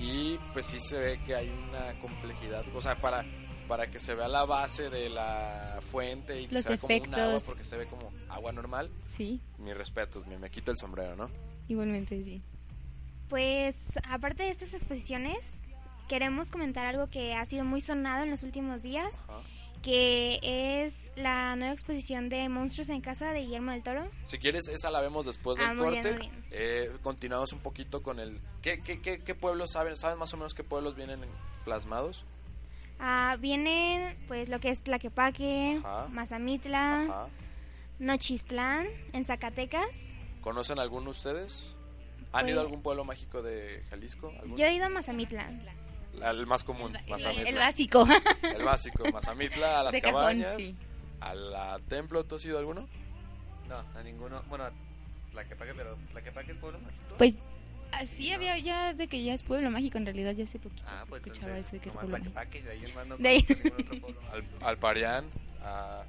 Y 0.00 0.38
pues 0.52 0.66
sí 0.66 0.80
se 0.80 0.98
ve 0.98 1.20
que 1.24 1.36
hay 1.36 1.48
una 1.68 1.92
complejidad, 2.00 2.64
o 2.74 2.82
sea, 2.82 2.96
para, 2.96 3.24
para 3.68 3.90
que 3.90 3.98
se 3.98 4.14
vea 4.14 4.28
la 4.28 4.44
base 4.44 4.90
de 4.90 5.08
la 5.10 5.80
fuente 5.90 6.40
y 6.40 6.46
que 6.46 6.54
Los 6.54 6.64
se 6.64 6.70
vea 6.70 6.78
como 6.78 6.94
un 6.96 7.14
agua, 7.14 7.40
porque 7.46 7.64
se 7.64 7.76
ve 7.76 7.86
como 7.86 8.12
agua 8.28 8.52
normal. 8.52 8.90
Sí, 9.16 9.40
Mis 9.58 9.76
respetos, 9.76 10.26
me, 10.26 10.38
me 10.38 10.50
quito 10.50 10.70
el 10.70 10.78
sombrero, 10.78 11.16
¿no? 11.16 11.30
igualmente 11.68 12.22
sí. 12.24 12.42
Pues 13.28 13.76
aparte 14.08 14.42
de 14.42 14.50
estas 14.50 14.74
exposiciones, 14.74 15.62
queremos 16.08 16.50
comentar 16.50 16.86
algo 16.86 17.08
que 17.08 17.34
ha 17.34 17.44
sido 17.46 17.64
muy 17.64 17.80
sonado 17.80 18.22
en 18.24 18.30
los 18.30 18.42
últimos 18.42 18.82
días, 18.82 19.10
Ajá. 19.28 19.40
que 19.82 20.38
es 20.84 21.10
la 21.16 21.56
nueva 21.56 21.72
exposición 21.72 22.28
de 22.28 22.48
Monstruos 22.50 22.90
en 22.90 23.00
Casa 23.00 23.32
de 23.32 23.40
Guillermo 23.40 23.72
del 23.72 23.82
Toro. 23.82 24.06
Si 24.26 24.38
quieres, 24.38 24.68
esa 24.68 24.90
la 24.90 25.00
vemos 25.00 25.24
después 25.24 25.56
del 25.58 25.66
Ah, 25.68 25.74
muy 25.74 25.90
bien, 25.92 26.02
corte. 26.02 26.18
muy 26.18 26.28
bien. 26.28 26.44
Eh, 26.50 26.90
continuamos 27.02 27.52
un 27.54 27.60
poquito 27.60 28.02
con 28.02 28.20
el... 28.20 28.40
¿Qué, 28.60 28.78
qué, 28.80 29.00
qué, 29.00 29.20
qué 29.24 29.34
pueblos 29.34 29.72
saben? 29.72 29.96
¿Saben 29.96 30.18
más 30.18 30.32
o 30.34 30.36
menos 30.36 30.52
qué 30.54 30.62
pueblos 30.64 30.94
vienen 30.94 31.20
plasmados? 31.64 32.24
Ah, 32.98 33.36
vienen 33.40 34.16
pues 34.28 34.48
lo 34.48 34.60
que 34.60 34.70
es 34.70 34.82
Tlaquepaque, 34.82 35.80
Ajá. 35.84 36.08
Mazamitla, 36.08 37.02
Ajá. 37.02 37.28
Nochistlán, 37.98 38.86
en 39.12 39.24
Zacatecas. 39.24 39.86
¿Conocen 40.40 40.78
alguno 40.78 41.10
ustedes? 41.10 41.74
¿Han 42.32 42.42
Pues- 42.42 42.52
ido 42.52 42.60
a 42.60 42.62
algún 42.64 42.82
pueblo 42.82 43.04
mágico 43.04 43.42
de 43.42 43.82
Jalisco? 43.90 44.30
¿Alguno? 44.40 44.56
Yo 44.56 44.64
he 44.66 44.74
ido 44.74 44.86
a 44.86 44.88
Mazamitla. 44.88 45.50
La- 46.14 46.30
El 46.30 46.46
más 46.46 46.62
común, 46.64 46.94
El, 46.96 47.10
Mazamitla. 47.10 47.48
el 47.48 47.56
básico. 47.56 48.06
El 48.42 48.62
básico, 48.64 49.04
Mazamitla, 49.12 49.80
a 49.80 49.82
las 49.84 49.92
De 49.92 50.00
cajón, 50.00 50.20
cabañas, 50.20 50.56
sí. 50.58 50.76
a 51.20 51.34
la 51.34 51.78
templo, 51.88 52.24
¿tú 52.24 52.36
has 52.36 52.44
ido 52.44 52.56
a 52.56 52.60
alguno? 52.60 52.88
No, 53.68 53.76
a 53.78 54.02
ninguno. 54.02 54.42
Bueno, 54.48 54.64
la 55.32 55.44
que 55.44 55.56
pague, 55.56 55.74
pero 55.74 55.96
la 56.12 56.22
que 56.22 56.30
pague 56.32 56.52
es 56.52 56.58
pueblo 56.58 56.78
mágico. 56.80 57.14
Pues 57.18 57.36
así 58.00 58.32
había 58.32 58.58
ya 58.58 58.92
de 58.94 59.06
que 59.08 59.22
ya 59.22 59.34
es 59.34 59.42
pueblo 59.42 59.70
mágico, 59.70 59.98
en 59.98 60.04
realidad 60.06 60.32
ya 60.32 60.44
hace 60.44 60.58
poquito 60.58 60.82
Ah, 60.86 61.04
pues 61.08 61.22
escuchaba 61.22 61.56
entonces, 61.56 61.66
eso 61.66 61.76
de 61.76 61.80
que 61.82 61.88
era 61.90 62.00
pueblo 62.00 62.18
mágico. 62.18 62.64
de 62.64 62.70
ahí 62.70 62.84
no 63.08 63.16
De 63.16 63.28
ahí. 63.28 63.46
otro 63.48 64.00
pueblo. 64.00 64.20
Al, 64.32 64.44
al 64.68 64.78
Parián, 64.78 65.24
a 65.62 66.02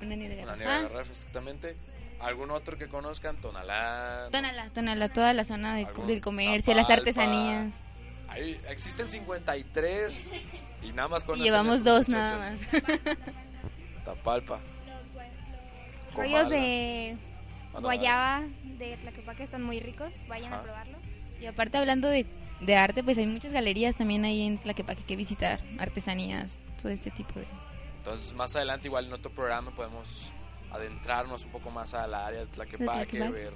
Una 0.00 0.16
nieve 0.16 0.36
de 0.36 0.42
garrafa. 0.44 0.56
Nieve 0.56 0.72
Ah, 0.72 0.80
de 0.82 0.88
Garraf, 0.88 1.10
exactamente. 1.10 1.76
¿Algún 2.20 2.50
otro 2.50 2.78
que 2.78 2.88
conozcan? 2.88 3.36
Tonalá. 3.36 4.28
Tonala, 4.30 4.70
Tonala, 4.70 5.08
toda 5.10 5.32
la 5.34 5.44
zona 5.44 5.74
de- 5.76 5.88
del 6.06 6.20
comercio, 6.20 6.74
las 6.74 6.88
artesanías. 6.90 7.74
Ahí 8.28 8.58
existen 8.68 9.10
53 9.10 10.30
y 10.82 10.92
nada 10.92 11.08
más 11.08 11.22
Y 11.22 11.26
conocen 11.26 11.44
llevamos 11.44 11.74
esos 11.76 11.84
dos 11.84 12.08
muchachos. 12.08 12.38
nada 12.38 12.50
más. 12.50 14.04
Tapalpa. 14.04 14.60
Rollos 16.14 16.48
de 16.48 17.16
Ah, 17.72 17.74
no, 17.74 17.80
guayaba 17.82 18.42
de 18.78 18.96
Tlaquepaque 18.96 19.42
están 19.44 19.62
muy 19.62 19.80
ricos, 19.80 20.12
vayan 20.28 20.52
Ajá. 20.52 20.60
a 20.60 20.62
probarlo. 20.64 20.98
Y 21.40 21.46
aparte 21.46 21.78
hablando 21.78 22.08
de, 22.08 22.26
de 22.60 22.76
arte, 22.76 23.02
pues 23.02 23.18
hay 23.18 23.26
muchas 23.26 23.52
galerías 23.52 23.96
también 23.96 24.24
ahí 24.24 24.42
en 24.42 24.58
Tlaquepaque 24.58 25.02
que 25.04 25.16
visitar, 25.16 25.60
artesanías, 25.78 26.58
todo 26.82 26.90
este 26.92 27.10
tipo 27.10 27.38
de... 27.40 27.46
Entonces, 27.98 28.32
más 28.34 28.54
adelante, 28.56 28.88
igual 28.88 29.06
en 29.06 29.12
otro 29.14 29.30
programa, 29.32 29.70
podemos 29.74 30.30
adentrarnos 30.70 31.44
un 31.44 31.50
poco 31.50 31.70
más 31.70 31.94
a 31.94 32.06
la 32.06 32.26
área 32.26 32.40
de 32.40 32.46
Tlaquepaque, 32.46 33.18
Tlaquepaque. 33.18 33.32
ver 33.32 33.52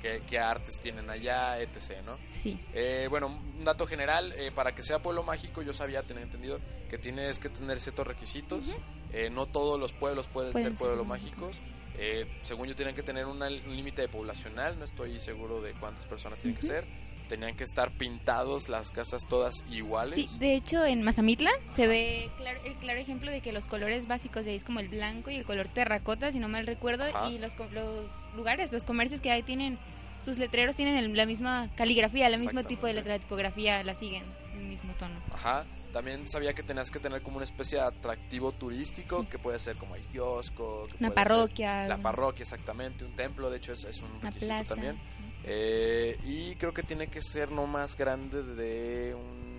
qué, 0.00 0.22
qué 0.28 0.38
artes 0.38 0.78
tienen 0.80 1.08
allá, 1.10 1.58
etc., 1.60 1.98
¿no? 2.04 2.16
Sí, 2.40 2.58
Eh, 2.74 3.06
bueno, 3.10 3.26
un 3.28 3.64
dato 3.64 3.86
general, 3.86 4.32
eh, 4.36 4.50
para 4.54 4.74
que 4.74 4.82
sea 4.82 5.00
pueblo 5.00 5.22
mágico 5.22 5.62
yo 5.62 5.72
sabía, 5.72 6.02
tener 6.02 6.22
entendido, 6.24 6.60
que 6.90 6.98
tienes 6.98 7.38
que 7.38 7.48
tener 7.48 7.80
ciertos 7.80 8.06
requisitos. 8.06 8.64
Eh, 9.12 9.28
no 9.30 9.46
todos 9.46 9.78
los 9.78 9.92
pueblos 9.92 10.26
pueden, 10.28 10.52
Pueden 10.52 10.68
ser 10.70 10.78
ser 10.78 10.86
pueblos 10.86 11.06
mágicos. 11.06 11.58
mágicos. 11.58 11.60
Eh, 11.98 12.26
según 12.42 12.68
yo 12.68 12.74
tienen 12.74 12.94
que 12.94 13.02
tener 13.02 13.26
una- 13.26 13.46
un 13.48 13.76
límite 13.76 14.02
de 14.02 14.08
poblacional, 14.08 14.78
no 14.78 14.84
estoy 14.84 15.18
seguro 15.18 15.60
de 15.60 15.72
cuántas 15.74 16.06
personas 16.06 16.40
tienen 16.40 16.58
que 16.58 16.66
ser. 16.66 16.84
Tenían 17.28 17.56
que 17.56 17.64
estar 17.64 17.90
pintados 17.92 18.68
las 18.68 18.90
casas 18.90 19.22
todas 19.28 19.64
iguales. 19.70 20.30
sí. 20.32 20.38
De 20.38 20.54
hecho, 20.54 20.84
en 20.84 21.02
Mazamitla 21.02 21.50
se 21.74 21.86
ve 21.86 22.30
claro, 22.36 22.60
el 22.64 22.74
claro 22.74 22.98
ejemplo 22.98 23.30
de 23.30 23.40
que 23.40 23.52
los 23.52 23.66
colores 23.66 24.06
básicos 24.06 24.44
de 24.44 24.50
ahí 24.50 24.56
es 24.56 24.64
como 24.64 24.80
el 24.80 24.88
blanco 24.88 25.30
y 25.30 25.36
el 25.36 25.44
color 25.44 25.68
terracota, 25.68 26.30
si 26.32 26.38
no 26.38 26.48
mal 26.48 26.66
recuerdo, 26.66 27.04
Ajá. 27.04 27.30
y 27.30 27.38
los, 27.38 27.52
los 27.72 28.10
lugares, 28.36 28.70
los 28.72 28.84
comercios 28.84 29.20
que 29.20 29.30
hay 29.30 29.42
tienen, 29.42 29.78
sus 30.22 30.36
letreros 30.36 30.76
tienen 30.76 30.96
el- 30.96 31.16
la 31.16 31.24
misma 31.26 31.70
caligrafía, 31.76 32.26
el 32.26 32.38
mismo 32.38 32.64
tipo 32.64 32.86
de 32.86 32.94
letra 32.94 33.14
de 33.14 33.20
tipografía, 33.20 33.82
la 33.82 33.94
siguen, 33.94 34.24
el 34.54 34.64
mismo 34.66 34.92
tono. 34.98 35.14
Ajá. 35.32 35.64
También 35.92 36.26
sabía 36.26 36.54
que 36.54 36.62
tenías 36.62 36.90
que 36.90 36.98
tener 36.98 37.22
como 37.22 37.36
una 37.36 37.44
especie 37.44 37.78
de 37.78 37.84
atractivo 37.84 38.52
turístico, 38.52 39.28
que 39.28 39.38
puede 39.38 39.58
ser 39.58 39.76
como 39.76 39.94
el 39.94 40.02
kiosco, 40.06 40.86
que 40.86 40.96
Una 40.98 41.12
parroquia, 41.12 41.86
la 41.86 41.98
parroquia, 41.98 42.42
exactamente, 42.42 43.04
un 43.04 43.14
templo, 43.14 43.50
de 43.50 43.58
hecho 43.58 43.72
es, 43.72 43.84
es 43.84 44.00
un 44.00 44.20
requisito 44.20 44.46
plaza. 44.46 44.74
también. 44.74 44.96
sí. 45.10 45.32
Eh, 45.44 46.18
y 46.24 46.54
creo 46.56 46.72
que 46.72 46.82
tiene 46.82 47.08
que 47.08 47.20
ser 47.20 47.50
no 47.50 47.66
más 47.66 47.96
grande 47.96 48.42
de 48.42 49.14
un... 49.14 49.52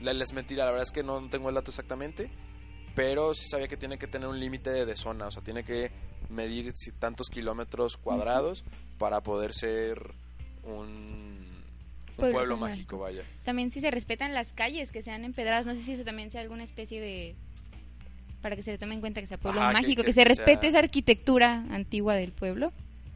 Les 0.00 0.32
mentira, 0.32 0.64
la 0.64 0.70
verdad 0.72 0.82
es 0.82 0.92
que 0.92 1.02
no 1.02 1.28
tengo 1.30 1.48
el 1.48 1.54
dato 1.54 1.70
exactamente, 1.70 2.30
pero 2.94 3.32
sí 3.32 3.48
sabía 3.48 3.68
que 3.68 3.76
tiene 3.76 3.96
que 3.96 4.06
tener 4.06 4.28
un 4.28 4.38
límite 4.38 4.84
de, 4.84 4.96
zona, 4.96 5.28
o 5.28 5.30
sea, 5.30 5.42
tiene 5.42 5.64
que 5.64 5.90
medir 6.28 6.74
tantos 6.98 7.30
kilómetros 7.30 7.96
cuadrados 7.96 8.64
para 8.98 9.22
poder 9.22 9.54
ser 9.54 10.14
un, 10.64 11.33
un 12.16 12.32
Pueblo 12.32 12.56
mágico. 12.56 12.98
vaya. 12.98 13.22
También 13.44 13.70
si 13.70 13.80
se 13.80 13.90
respetan 13.90 14.34
las 14.34 14.52
calles 14.52 14.90
que 14.92 15.02
sean 15.02 15.24
empedradas, 15.24 15.66
no 15.66 15.74
sé 15.74 15.80
si 15.82 15.92
eso 15.92 16.04
también 16.04 16.30
sea 16.30 16.40
alguna 16.40 16.64
especie 16.64 17.00
de 17.00 17.34
para 18.42 18.56
que 18.56 18.62
se 18.62 18.72
le 18.72 18.78
tome 18.78 18.94
en 18.94 19.00
cuenta 19.00 19.20
que 19.22 19.26
sea 19.26 19.38
pueblo 19.38 19.60
Ajá, 19.62 19.72
mágico, 19.72 20.02
que, 20.02 20.06
que- 20.08 20.12
se 20.12 20.22
que 20.22 20.28
respete 20.28 20.60
sea- 20.60 20.68
esa 20.70 20.78
arquitectura 20.80 21.64
antigua 21.70 22.14
del 22.14 22.32
pueblo. 22.32 22.72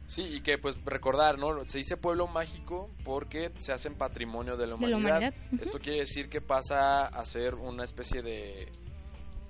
Sí, 0.07 0.23
y 0.23 0.39
que 0.41 0.57
pues 0.57 0.75
recordar, 0.85 1.37
¿no? 1.37 1.67
Se 1.67 1.77
dice 1.77 1.95
pueblo 1.97 2.25
mágico 2.27 2.89
porque 3.03 3.51
se 3.59 3.71
hacen 3.71 3.93
patrimonio 3.93 4.57
de 4.57 4.65
la 4.65 4.75
De 4.75 4.87
la 4.87 4.97
humanidad. 4.97 5.33
Esto 5.61 5.77
quiere 5.79 5.99
decir 5.99 6.29
que 6.29 6.41
pasa 6.41 7.05
a 7.05 7.25
ser 7.27 7.53
una 7.53 7.83
especie 7.83 8.23
de 8.23 8.69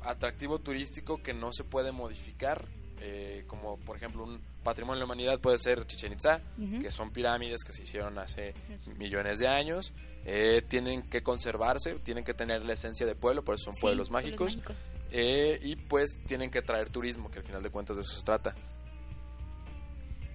atractivo 0.03 0.59
turístico 0.59 1.21
que 1.23 1.33
no 1.33 1.53
se 1.53 1.63
puede 1.63 1.93
modificar. 1.93 2.65
Eh, 3.01 3.43
como 3.47 3.77
por 3.77 3.97
ejemplo 3.97 4.23
un 4.23 4.41
patrimonio 4.63 4.95
de 4.95 4.99
la 4.99 5.05
humanidad 5.05 5.39
puede 5.39 5.57
ser 5.57 5.85
Chichen 5.87 6.13
Itza, 6.13 6.39
que 6.81 6.91
son 6.91 7.11
pirámides 7.11 7.63
que 7.63 7.71
se 7.73 7.83
hicieron 7.83 8.17
hace 8.19 8.53
millones 8.97 9.39
de 9.39 9.47
años. 9.47 9.93
Eh, 10.25 10.61
tienen 10.67 11.01
que 11.03 11.23
conservarse, 11.23 11.95
tienen 11.99 12.23
que 12.25 12.33
tener 12.33 12.65
la 12.65 12.73
esencia 12.73 13.05
de 13.05 13.15
pueblo, 13.15 13.43
por 13.43 13.55
eso 13.55 13.65
son 13.65 13.73
Sí, 13.75 13.81
pueblos 13.81 14.11
mágicos. 14.11 14.55
mágicos. 14.57 14.75
Eh, 15.11 15.59
y 15.63 15.75
pues 15.75 16.19
tienen 16.27 16.51
que 16.51 16.61
traer 16.61 16.89
turismo, 16.89 17.31
que 17.31 17.39
al 17.39 17.45
final 17.45 17.63
de 17.63 17.69
cuentas 17.69 17.95
de 17.95 18.01
eso 18.03 18.11
se 18.11 18.23
trata. 18.23 18.53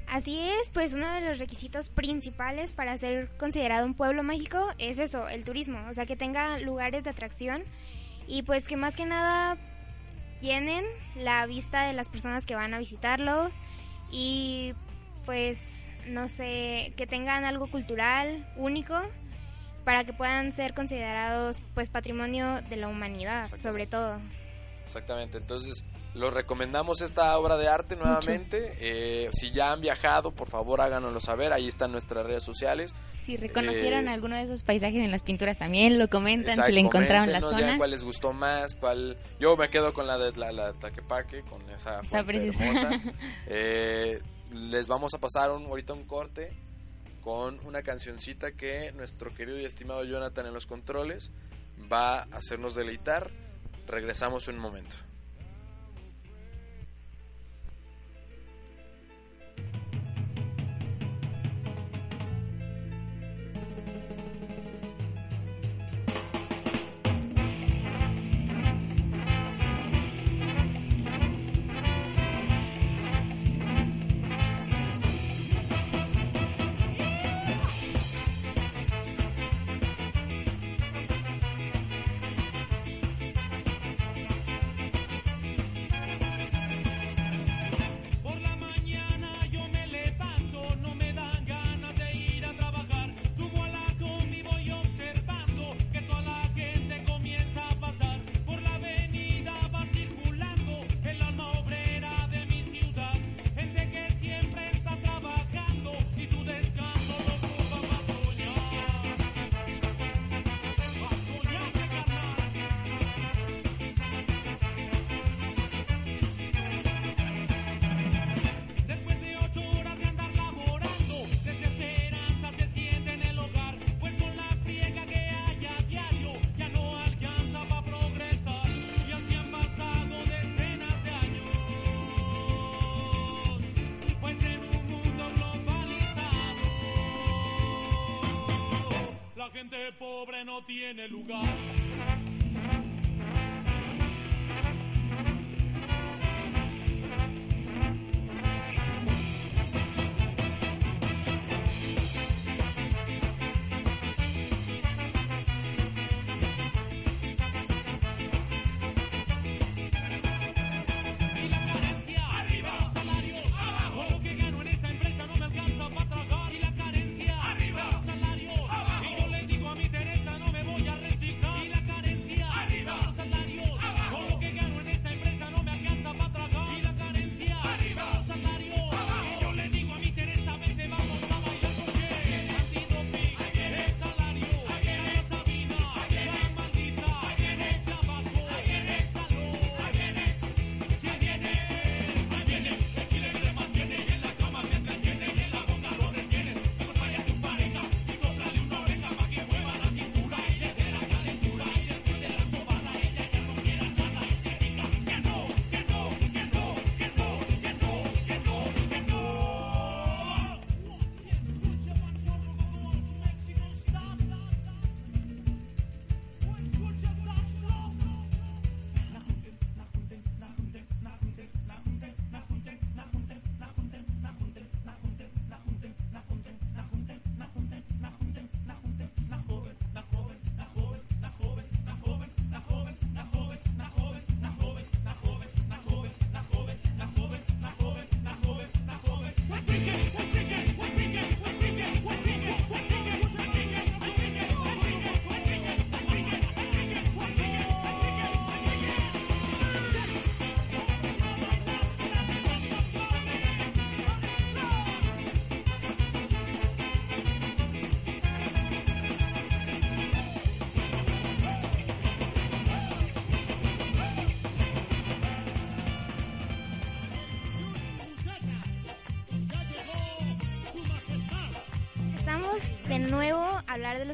Así 0.06 0.38
es, 0.38 0.70
pues 0.70 0.92
uno 0.92 1.10
de 1.12 1.22
los 1.22 1.38
requisitos 1.38 1.88
principales 1.88 2.72
para 2.72 2.96
ser 2.98 3.28
considerado 3.36 3.86
un 3.86 3.94
pueblo 3.94 4.22
mágico 4.22 4.58
es 4.78 4.98
eso, 4.98 5.28
el 5.28 5.44
turismo, 5.44 5.78
o 5.88 5.94
sea, 5.94 6.06
que 6.06 6.14
tenga 6.16 6.58
lugares 6.58 7.04
de 7.04 7.10
atracción 7.10 7.64
y 8.28 8.42
pues 8.42 8.66
que 8.66 8.76
más 8.76 8.96
que 8.96 9.06
nada 9.06 9.56
llenen 10.44 10.84
la 11.16 11.46
vista 11.46 11.86
de 11.86 11.94
las 11.94 12.08
personas 12.08 12.46
que 12.46 12.54
van 12.54 12.74
a 12.74 12.78
visitarlos 12.78 13.54
y 14.12 14.74
pues 15.24 15.88
no 16.06 16.28
sé, 16.28 16.92
que 16.96 17.06
tengan 17.06 17.44
algo 17.44 17.66
cultural 17.66 18.46
único 18.56 18.94
para 19.84 20.04
que 20.04 20.12
puedan 20.12 20.52
ser 20.52 20.74
considerados 20.74 21.62
pues 21.74 21.88
patrimonio 21.88 22.60
de 22.68 22.76
la 22.76 22.88
humanidad, 22.88 23.50
sobre 23.56 23.86
todo. 23.86 24.18
Exactamente, 24.84 25.38
entonces 25.38 25.82
los 26.14 26.32
recomendamos 26.32 27.00
esta 27.00 27.36
obra 27.36 27.56
de 27.56 27.68
arte 27.68 27.96
nuevamente. 27.96 28.76
Eh, 28.80 29.30
si 29.32 29.50
ya 29.50 29.72
han 29.72 29.80
viajado, 29.80 30.30
por 30.30 30.48
favor 30.48 30.80
háganoslo 30.80 31.20
saber. 31.20 31.52
Ahí 31.52 31.66
están 31.66 31.90
nuestras 31.90 32.24
redes 32.24 32.44
sociales. 32.44 32.94
Si 33.20 33.36
reconocieron 33.36 34.06
Eh, 34.06 34.10
alguno 34.12 34.36
de 34.36 34.42
esos 34.42 34.62
paisajes 34.62 34.96
en 34.96 35.10
las 35.10 35.22
pinturas 35.22 35.58
también, 35.58 35.98
lo 35.98 36.08
comentan, 36.08 36.64
si 36.64 36.72
le 36.72 36.80
encontraron 36.80 37.32
la 37.32 37.40
zona. 37.40 37.76
cuál 37.76 37.90
les 37.90 38.04
gustó 38.04 38.32
más, 38.32 38.76
cuál... 38.76 39.16
Yo 39.40 39.56
me 39.56 39.68
quedo 39.70 39.92
con 39.92 40.06
la 40.06 40.16
de 40.18 40.32
la, 40.38 40.52
la 40.52 40.72
Taquepaque, 40.74 41.42
con 41.42 41.68
esa 41.70 42.02
fuente 42.04 42.48
hermosa. 42.48 42.90
Eh, 43.46 44.20
les 44.52 44.86
vamos 44.86 45.14
a 45.14 45.18
pasar 45.18 45.50
un, 45.50 45.64
ahorita 45.66 45.92
un 45.92 46.04
corte 46.04 46.52
con 47.22 47.58
una 47.66 47.82
cancioncita 47.82 48.52
que 48.52 48.92
nuestro 48.92 49.34
querido 49.34 49.58
y 49.58 49.64
estimado 49.64 50.04
Jonathan 50.04 50.46
en 50.46 50.54
los 50.54 50.66
controles 50.66 51.30
va 51.92 52.20
a 52.20 52.22
hacernos 52.36 52.74
deleitar. 52.74 53.30
Regresamos 53.86 54.48
un 54.48 54.58
momento. 54.58 54.96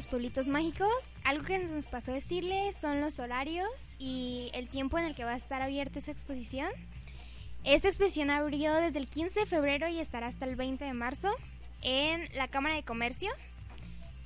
Los 0.01 0.07
pueblitos 0.07 0.47
mágicos. 0.47 0.89
Algo 1.23 1.45
que 1.45 1.59
nos 1.59 1.85
pasó 1.85 2.11
decirles 2.11 2.75
son 2.75 3.01
los 3.01 3.19
horarios 3.19 3.69
y 3.99 4.49
el 4.55 4.67
tiempo 4.67 4.97
en 4.97 5.05
el 5.05 5.13
que 5.13 5.23
va 5.23 5.33
a 5.33 5.37
estar 5.37 5.61
abierta 5.61 5.99
esa 5.99 6.09
exposición. 6.09 6.69
Esta 7.63 7.87
exposición 7.87 8.31
abrió 8.31 8.73
desde 8.73 8.97
el 8.97 9.07
15 9.07 9.41
de 9.41 9.45
febrero 9.45 9.87
y 9.87 9.99
estará 9.99 10.25
hasta 10.25 10.45
el 10.45 10.55
20 10.55 10.83
de 10.83 10.93
marzo 10.93 11.29
en 11.83 12.27
la 12.35 12.47
Cámara 12.47 12.73
de 12.73 12.81
Comercio, 12.81 13.29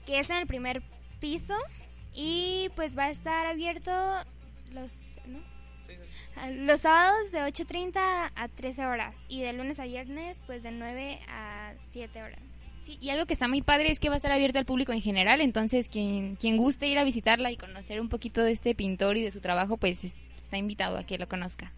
que 0.05 0.19
es 0.19 0.29
en 0.29 0.37
el 0.37 0.47
primer 0.47 0.81
piso 1.19 1.55
y 2.13 2.69
pues 2.77 2.97
va 2.97 3.05
a 3.05 3.11
estar 3.11 3.45
abierto 3.45 3.91
los 4.71 4.93
¿no? 5.25 5.39
Ah, 6.37 6.51
Los 6.51 6.81
sábados 6.81 7.33
de 7.33 7.39
8.30 7.39 8.31
a 8.33 8.47
13 8.47 8.85
horas 8.85 9.17
y 9.27 9.41
de 9.41 9.51
lunes 9.51 9.79
a 9.79 9.83
viernes 9.83 10.41
pues 10.47 10.63
de 10.63 10.71
9 10.71 11.19
a 11.27 11.73
7 11.83 12.23
horas. 12.23 12.44
Sí, 12.85 12.97
y 13.01 13.09
algo 13.09 13.25
que 13.25 13.33
está 13.33 13.47
muy 13.47 13.61
padre 13.61 13.89
es 13.91 13.99
que 13.99 14.09
va 14.09 14.15
a 14.15 14.17
estar 14.17 14.31
abierto 14.31 14.59
al 14.59 14.65
público 14.65 14.91
en 14.93 15.01
general, 15.01 15.41
entonces 15.41 15.89
quien, 15.89 16.35
quien 16.35 16.55
guste 16.57 16.87
ir 16.87 16.99
a 16.99 17.03
visitarla 17.03 17.51
y 17.51 17.57
conocer 17.57 17.99
un 17.99 18.09
poquito 18.09 18.41
de 18.43 18.51
este 18.51 18.75
pintor 18.75 19.17
y 19.17 19.23
de 19.23 19.31
su 19.31 19.41
trabajo, 19.41 19.77
pues 19.77 20.03
es- 20.03 20.13
está 20.37 20.57
invitado 20.57 20.97
a 20.97 21.03
que 21.03 21.17
lo 21.17 21.27
conozca. 21.27 21.71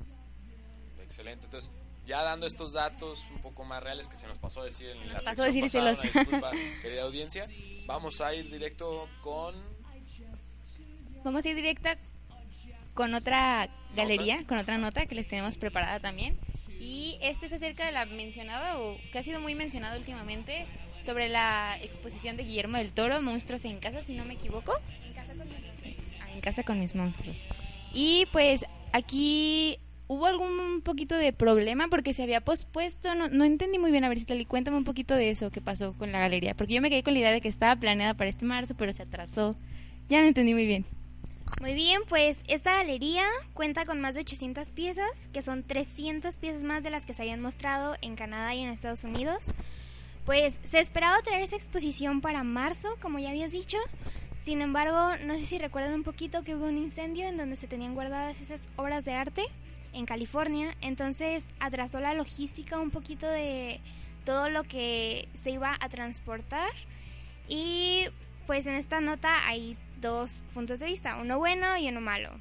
Excelente. 1.02 1.46
Entonces, 1.46 1.72
ya 2.06 2.22
dando 2.24 2.46
estos 2.46 2.74
datos 2.74 3.24
un 3.34 3.41
poco 3.41 3.63
más 3.65 3.82
reales 3.82 4.08
que 4.08 4.17
se 4.17 4.28
nos 4.28 4.38
pasó 4.38 4.62
a 4.62 4.65
decir 4.65 4.89
en 4.89 4.98
nos 5.00 5.08
la 5.08 5.13
pasó 5.22 5.43
sección 5.43 5.62
pasada, 5.62 5.91
una 5.91 6.02
disculpa, 6.22 6.52
querida 6.82 7.02
audiencia, 7.04 7.48
vamos 7.86 8.20
a 8.22 8.34
ir 8.36 8.52
directo 8.52 9.08
con 9.22 9.56
Vamos 11.24 11.46
a 11.46 11.50
ir 11.50 11.56
directa 11.56 11.98
con 12.93 13.13
otra 13.13 13.70
galería, 13.96 14.43
con 14.48 14.58
otra 14.58 14.78
nota 14.78 15.06
que 15.06 15.15
les 15.15 15.28
tenemos 15.28 15.58
preparada 15.58 16.00
también. 16.00 16.34
Y 16.80 17.17
este 17.22 17.46
es 17.48 17.54
acerca 17.54 17.86
de 17.86 17.91
la 17.91 18.06
mencionada, 18.06 18.80
o 18.80 18.98
que 19.12 19.20
ha 19.20 19.24
sido 19.24 19.39
muy 19.41 19.54
mencionado 19.56 19.98
últimamente, 19.98 20.65
sobre 21.02 21.30
la 21.30 21.78
exposición 21.82 22.38
de 22.38 22.44
Guillermo 22.44 22.78
del 22.78 22.92
Toro, 22.92 23.22
Monstruos 23.22 23.66
en 23.66 23.80
Casa, 23.80 24.02
si 24.04 24.14
no 24.14 24.26
me 24.26 24.34
equivoco. 24.34 24.74
Ah, 25.18 26.32
En 26.34 26.42
casa 26.42 26.64
con 26.64 26.80
mis 26.80 26.96
monstruos. 26.96 27.38
Y 27.94 28.26
pues 28.32 28.66
aquí 28.92 29.80
hubo 30.08 30.26
algún 30.26 30.82
poquito 30.82 31.16
de 31.16 31.34
problema 31.34 31.88
porque 31.90 32.14
se 32.14 32.24
había 32.24 32.42
pospuesto, 32.42 33.14
no, 33.16 33.28
no 33.28 33.44
entendí 33.44 33.78
muy 33.78 33.92
bien, 33.92 34.04
a 34.04 34.10
ver 34.10 34.20
si 34.20 34.46
cuéntame 34.46 34.78
un 34.78 34.84
poquito 34.84 35.16
de 35.16 35.30
eso 35.30 35.52
que 35.52 35.62
pasó 35.62 35.94
con 35.94 36.12
la 36.12 36.20
galería, 36.20 36.54
porque 36.56 36.74
yo 36.74 36.82
me 36.82 36.90
quedé 36.90 37.04
con 37.04 37.14
la 37.14 37.20
idea 37.20 37.32
de 37.32 37.42
que 37.42 37.50
estaba 37.50 37.76
planeada 37.76 38.14
para 38.14 38.30
este 38.30 38.46
marzo, 38.46 38.76
pero 38.78 38.92
se 38.92 39.04
atrasó. 39.04 39.56
Ya 40.10 40.22
no 40.22 40.28
entendí 40.28 40.54
muy 40.54 40.66
bien. 40.66 40.86
Muy 41.60 41.74
bien, 41.74 42.02
pues 42.08 42.44
esta 42.48 42.76
galería 42.76 43.24
cuenta 43.54 43.84
con 43.86 44.00
más 44.00 44.14
de 44.16 44.22
800 44.22 44.70
piezas, 44.72 45.28
que 45.34 45.42
son 45.42 45.64
300 45.64 46.38
piezas 46.38 46.64
más 46.64 46.84
de 46.84 46.92
las 46.92 47.06
que 47.06 47.14
se 47.14 47.24
habían 47.24 47.42
mostrado 47.42 47.96
en 48.02 48.16
Canadá 48.16 48.54
y 48.54 48.62
en 48.62 48.70
Estados 48.70 49.04
Unidos. 49.04 49.40
Pues 50.28 50.60
se 50.66 50.82
esperaba 50.82 51.22
traer 51.22 51.42
esa 51.42 51.56
exposición 51.56 52.20
para 52.20 52.44
marzo, 52.44 52.90
como 53.02 53.18
ya 53.18 53.30
habías 53.30 53.54
dicho. 53.54 53.78
Sin 54.36 54.62
embargo, 54.62 55.16
no 55.26 55.36
sé 55.36 55.46
si 55.46 55.58
recuerdan 55.58 55.94
un 55.94 56.04
poquito 56.04 56.44
que 56.44 56.54
hubo 56.54 56.66
un 56.66 56.78
incendio 56.78 57.30
en 57.30 57.38
donde 57.38 57.56
se 57.56 57.66
tenían 57.66 57.96
guardadas 57.96 58.42
esas 58.42 58.68
obras 58.76 59.06
de 59.06 59.13
arte 59.13 59.44
en 59.94 60.06
California. 60.06 60.76
Entonces 60.82 61.46
atrasó 61.62 62.02
la 62.02 62.13
logística 62.13 62.78
un 62.78 62.92
poquito 62.92 63.26
de 63.26 63.80
todo 64.26 64.50
lo 64.50 64.66
que 64.66 65.30
se 65.34 65.52
iba 65.52 65.78
a 65.80 65.88
transportar. 65.88 66.72
Y 67.48 68.08
pues 68.48 68.68
en 68.68 68.76
esta 68.76 69.00
nota 69.00 69.48
hay 69.48 69.78
dos 70.02 70.44
puntos 70.54 70.82
de 70.82 70.88
vista, 70.88 71.16
uno 71.22 71.38
bueno 71.38 71.78
y 71.78 71.88
uno 71.88 72.02
malo. 72.02 72.32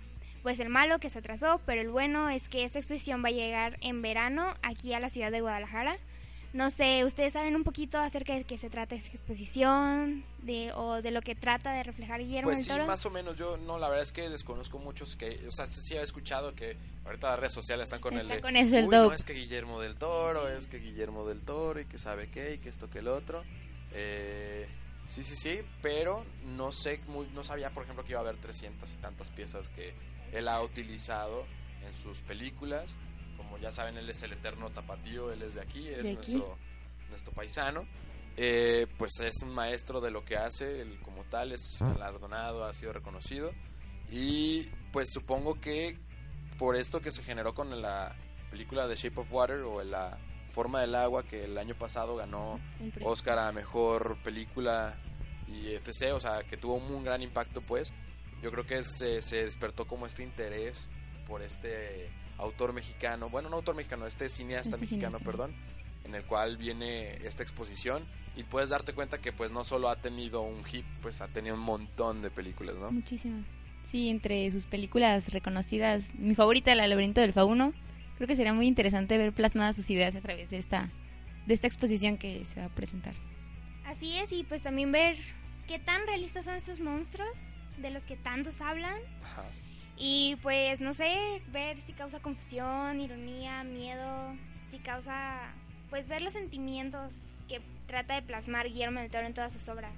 Pues 0.43 0.59
el 0.59 0.71
malo 0.71 0.99
que 0.99 1.09
se 1.09 1.21
atrasó, 1.21 1.61
pero 1.65 1.83
el 1.83 1.91
bueno 1.91 2.31
es 2.31 2.49
que 2.49 2.65
esta 2.65 2.81
exposición 2.81 3.23
va 3.23 3.29
a 3.29 3.31
llegar 3.31 3.79
en 3.81 4.03
verano 4.03 4.55
aquí 4.65 4.93
a 4.93 4.99
la 4.99 5.09
ciudad 5.09 5.31
de 5.31 5.41
Guadalajara. 5.41 5.99
No 6.57 6.71
sé, 6.71 7.05
¿ustedes 7.05 7.35
saben 7.35 7.55
un 7.55 7.65
poquito 7.65 7.99
acerca 7.99 8.33
de 8.35 8.45
qué 8.45 8.57
se 8.57 8.71
trata 8.71 8.95
esta 8.95 9.11
exposición 9.11 10.25
de, 10.43 10.73
o 10.73 11.03
de 11.03 11.11
lo 11.11 11.21
que 11.21 11.35
trata 11.35 11.73
de 11.73 11.83
reflejar 11.83 12.21
Guillermo 12.21 12.49
Pues 12.49 12.59
del 12.61 12.65
sí, 12.65 12.71
Toro? 12.71 12.87
más 12.87 13.05
o 13.05 13.11
menos. 13.11 13.37
Yo 13.37 13.59
no, 13.59 13.79
la 13.79 13.89
verdad 13.89 14.03
es 14.03 14.13
que 14.13 14.31
desconozco 14.31 14.79
muchos 14.79 15.17
que, 15.17 15.47
o 15.47 15.51
sea, 15.51 15.67
sí, 15.67 15.83
sí 15.83 15.95
he 15.95 16.01
escuchado 16.01 16.55
que 16.55 16.79
ahorita 17.05 17.29
las 17.33 17.41
redes 17.41 17.53
sociales 17.53 17.85
están 17.85 18.01
con 18.01 18.15
el 18.15 18.21
Está 18.23 18.35
de, 18.37 18.41
con 18.41 18.57
eso 18.57 18.75
el 18.79 18.85
"Uy, 18.85 18.91
no, 18.91 19.03
dope". 19.03 19.17
es 19.17 19.25
que 19.25 19.35
Guillermo 19.35 19.81
del 19.83 19.97
Toro, 19.97 20.49
es 20.49 20.67
que 20.67 20.79
Guillermo 20.79 21.27
del 21.29 21.43
Toro 21.43 21.79
y 21.79 21.85
que 21.85 21.99
sabe 21.99 22.31
qué 22.31 22.55
y 22.55 22.59
que 22.59 22.71
esto 22.71 22.89
que 22.89 23.01
el 23.01 23.09
otro. 23.09 23.45
Eh, 23.93 24.67
sí, 25.07 25.23
sí, 25.25 25.37
sí, 25.37 25.59
pero 25.83 26.25
no 26.47 26.73
sé, 26.73 27.01
muy, 27.09 27.27
no 27.35 27.45
sabía, 27.45 27.69
por 27.69 27.83
ejemplo, 27.83 28.03
que 28.05 28.13
iba 28.13 28.21
a 28.21 28.23
haber 28.23 28.37
300 28.39 28.91
y 28.93 28.97
tantas 28.97 29.31
piezas 29.31 29.69
que 29.69 29.93
él 30.33 30.49
ha 30.49 30.63
utilizado 30.63 31.45
en 31.87 31.95
sus 31.95 32.23
películas. 32.23 32.95
Como 33.57 33.65
ya 33.65 33.73
saben, 33.73 33.97
él 33.97 34.11
es 34.11 34.23
el 34.23 34.35
eterno 34.35 34.69
tapatío, 34.71 35.33
él 35.33 35.41
es 35.41 35.55
de 35.55 35.63
aquí, 35.63 35.89
es 35.89 36.03
De 36.03 36.19
aquí. 36.19 36.33
nuestro 36.33 36.59
nuestro 37.09 37.33
paisano, 37.33 37.87
eh, 38.37 38.87
pues 38.99 39.13
es 39.21 39.43
un 39.43 39.55
maestro 39.55 40.03
de 40.03 40.11
lo 40.11 40.27
que 40.27 40.37
hace, 40.37 40.83
él 40.83 40.99
como 41.01 41.25
tal 41.25 41.53
es 41.53 41.79
galardonado, 41.81 42.65
ha 42.65 42.75
sido 42.75 42.93
reconocido 42.93 43.53
y 44.11 44.65
pues 44.93 45.09
supongo 45.11 45.59
que 45.59 45.99
por 46.59 46.77
esto 46.77 47.01
que 47.01 47.11
se 47.11 47.23
generó 47.23 47.55
con 47.55 47.81
la 47.81 48.15
película 48.51 48.87
The 48.87 48.97
Shape 48.97 49.21
of 49.21 49.33
Water 49.33 49.61
o 49.63 49.83
La 49.85 50.19
Forma 50.53 50.83
del 50.83 50.95
Agua 50.95 51.23
que 51.23 51.45
el 51.45 51.57
año 51.57 51.75
pasado 51.75 52.17
ganó. 52.17 52.61
Oscar 53.03 53.39
a 53.39 53.53
Mejor 53.53 54.19
Película 54.23 54.97
y 55.49 55.69
etc., 55.69 56.13
o 56.13 56.21
sea, 56.21 56.43
que 56.43 56.59
tuvo 56.59 56.75
un 56.75 57.05
gran 57.05 57.23
impacto 57.23 57.63
pues, 57.63 57.93
yo 58.43 58.51
creo 58.51 58.67
que 58.67 58.85
se, 58.85 59.23
se 59.23 59.45
despertó 59.45 59.87
como 59.87 60.07
este 60.07 60.23
interés 60.23 60.91
por 61.27 61.43
este 61.43 62.11
autor 62.39 62.73
mexicano, 62.73 63.29
bueno, 63.31 63.49
no 63.49 63.57
autor 63.57 63.77
mexicano, 63.77 64.07
este 64.07 64.29
cineasta 64.29 64.77
Este 64.77 64.81
mexicano, 64.83 65.19
cineasta. 65.19 65.25
perdón, 65.25 65.55
en 66.05 66.15
el 66.15 66.25
cual 66.25 66.57
viene 66.57 67.17
esta 67.27 67.43
exposición 67.43 68.05
y 68.37 68.43
puedes 68.45 68.69
darte 68.69 68.93
cuenta 68.93 69.19
que 69.19 69.33
pues 69.33 69.51
no 69.51 69.65
solo 69.65 69.89
ha 69.89 69.97
tenido 69.97 70.43
un 70.43 70.65
hit, 70.65 70.85
pues 71.03 71.21
ha 71.21 71.29
tenido 71.29 71.55
un 71.55 71.63
montón 71.63 72.23
de 72.23 72.31
películas, 72.31 72.77
¿no? 72.77 72.91
Muchísimo. 72.91 73.45
Sí, 73.83 74.09
entre 74.09 74.51
sus 74.51 74.67
películas 74.67 75.33
reconocidas, 75.33 76.05
mi 76.15 76.35
favorita, 76.35 76.75
La 76.75 76.87
laberinto 76.89 77.21
del 77.21 77.33
fauno, 77.33 77.73
creo 78.17 78.27
que 78.27 78.37
sería 78.37 78.53
muy 78.53 78.67
interesante 78.67 79.17
ver 79.17 79.33
plasmadas 79.33 79.77
sus 79.77 79.89
ideas 79.91 80.15
a 80.17 80.21
través 80.21 80.51
de 80.51 80.59
esta 80.59 80.91
de 81.47 81.55
esta 81.55 81.69
exposición 81.69 82.19
que 82.19 82.45
se 82.45 82.59
va 82.61 82.67
a 82.67 82.75
presentar. 82.75 83.15
Así 83.85 84.17
es, 84.17 84.33
y 84.33 84.43
pues 84.43 84.65
también 84.65 84.91
ver 84.91 85.17
qué 85.69 85.79
tan 85.79 86.05
realistas 86.07 86.45
son 86.45 86.55
esos 86.57 86.81
monstruos 86.81 87.31
de 87.79 87.91
los 87.91 88.05
que 88.05 88.17
tantos 88.17 88.61
hablan. 88.61 88.97
Ajá. 89.23 89.45
Y 89.97 90.37
pues 90.43 90.81
no 90.81 90.93
sé, 90.95 91.43
ver 91.49 91.81
si 91.83 91.93
causa 91.93 92.21
confusión, 92.21 93.01
ironía, 93.01 93.65
miedo, 93.65 94.35
si 94.71 94.79
causa 94.79 95.53
pues 95.91 96.07
ver 96.09 96.21
los 96.23 96.33
sentimientos 96.33 97.15
que 97.49 97.63
trata 97.87 98.15
de 98.15 98.23
plasmar 98.23 98.67
Guillermo 98.69 99.01
del 99.01 99.11
Toro 99.11 99.27
en 99.27 99.35
todas 99.35 99.53
sus 99.53 99.69
obras. 99.69 99.93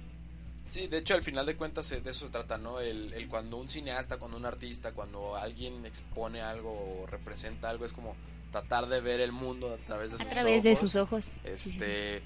Sí, 0.67 0.87
de 0.87 0.99
hecho 0.99 1.15
al 1.15 1.23
final 1.23 1.45
de 1.47 1.55
cuentas 1.55 1.91
eh, 1.91 1.99
de 1.99 2.11
eso 2.11 2.27
se 2.27 2.31
trata, 2.31 2.57
¿no? 2.57 2.79
El, 2.79 3.11
el 3.13 3.27
cuando 3.27 3.57
un 3.57 3.67
cineasta, 3.67 4.17
cuando 4.17 4.37
un 4.37 4.45
artista, 4.45 4.91
cuando 4.91 5.35
alguien 5.35 5.85
expone 5.85 6.41
algo 6.41 6.71
o 6.71 7.07
representa 7.07 7.69
algo, 7.69 7.85
es 7.85 7.91
como 7.93 8.15
tratar 8.51 8.87
de 8.87 9.01
ver 9.01 9.19
el 9.19 9.31
mundo 9.31 9.73
a 9.73 9.77
través 9.85 10.11
de 10.11 10.17
sus 10.19 10.27
A 10.27 10.29
través 10.29 10.63
de 10.63 10.73
ojos. 10.73 10.79
sus 10.81 10.95
ojos. 10.95 11.25
Sí, 11.25 11.31
sí, 11.55 11.55
sí. 11.57 11.69
Este, 11.75 12.21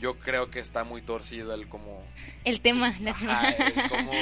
yo 0.00 0.18
creo 0.18 0.50
que 0.50 0.60
está 0.60 0.84
muy 0.84 1.00
torcido 1.00 1.54
el 1.54 1.68
como 1.68 2.02
El 2.44 2.60
tema, 2.60 2.94
la 3.00 3.10
Ajá, 3.12 3.48
el 3.48 3.88
cómo 3.88 4.12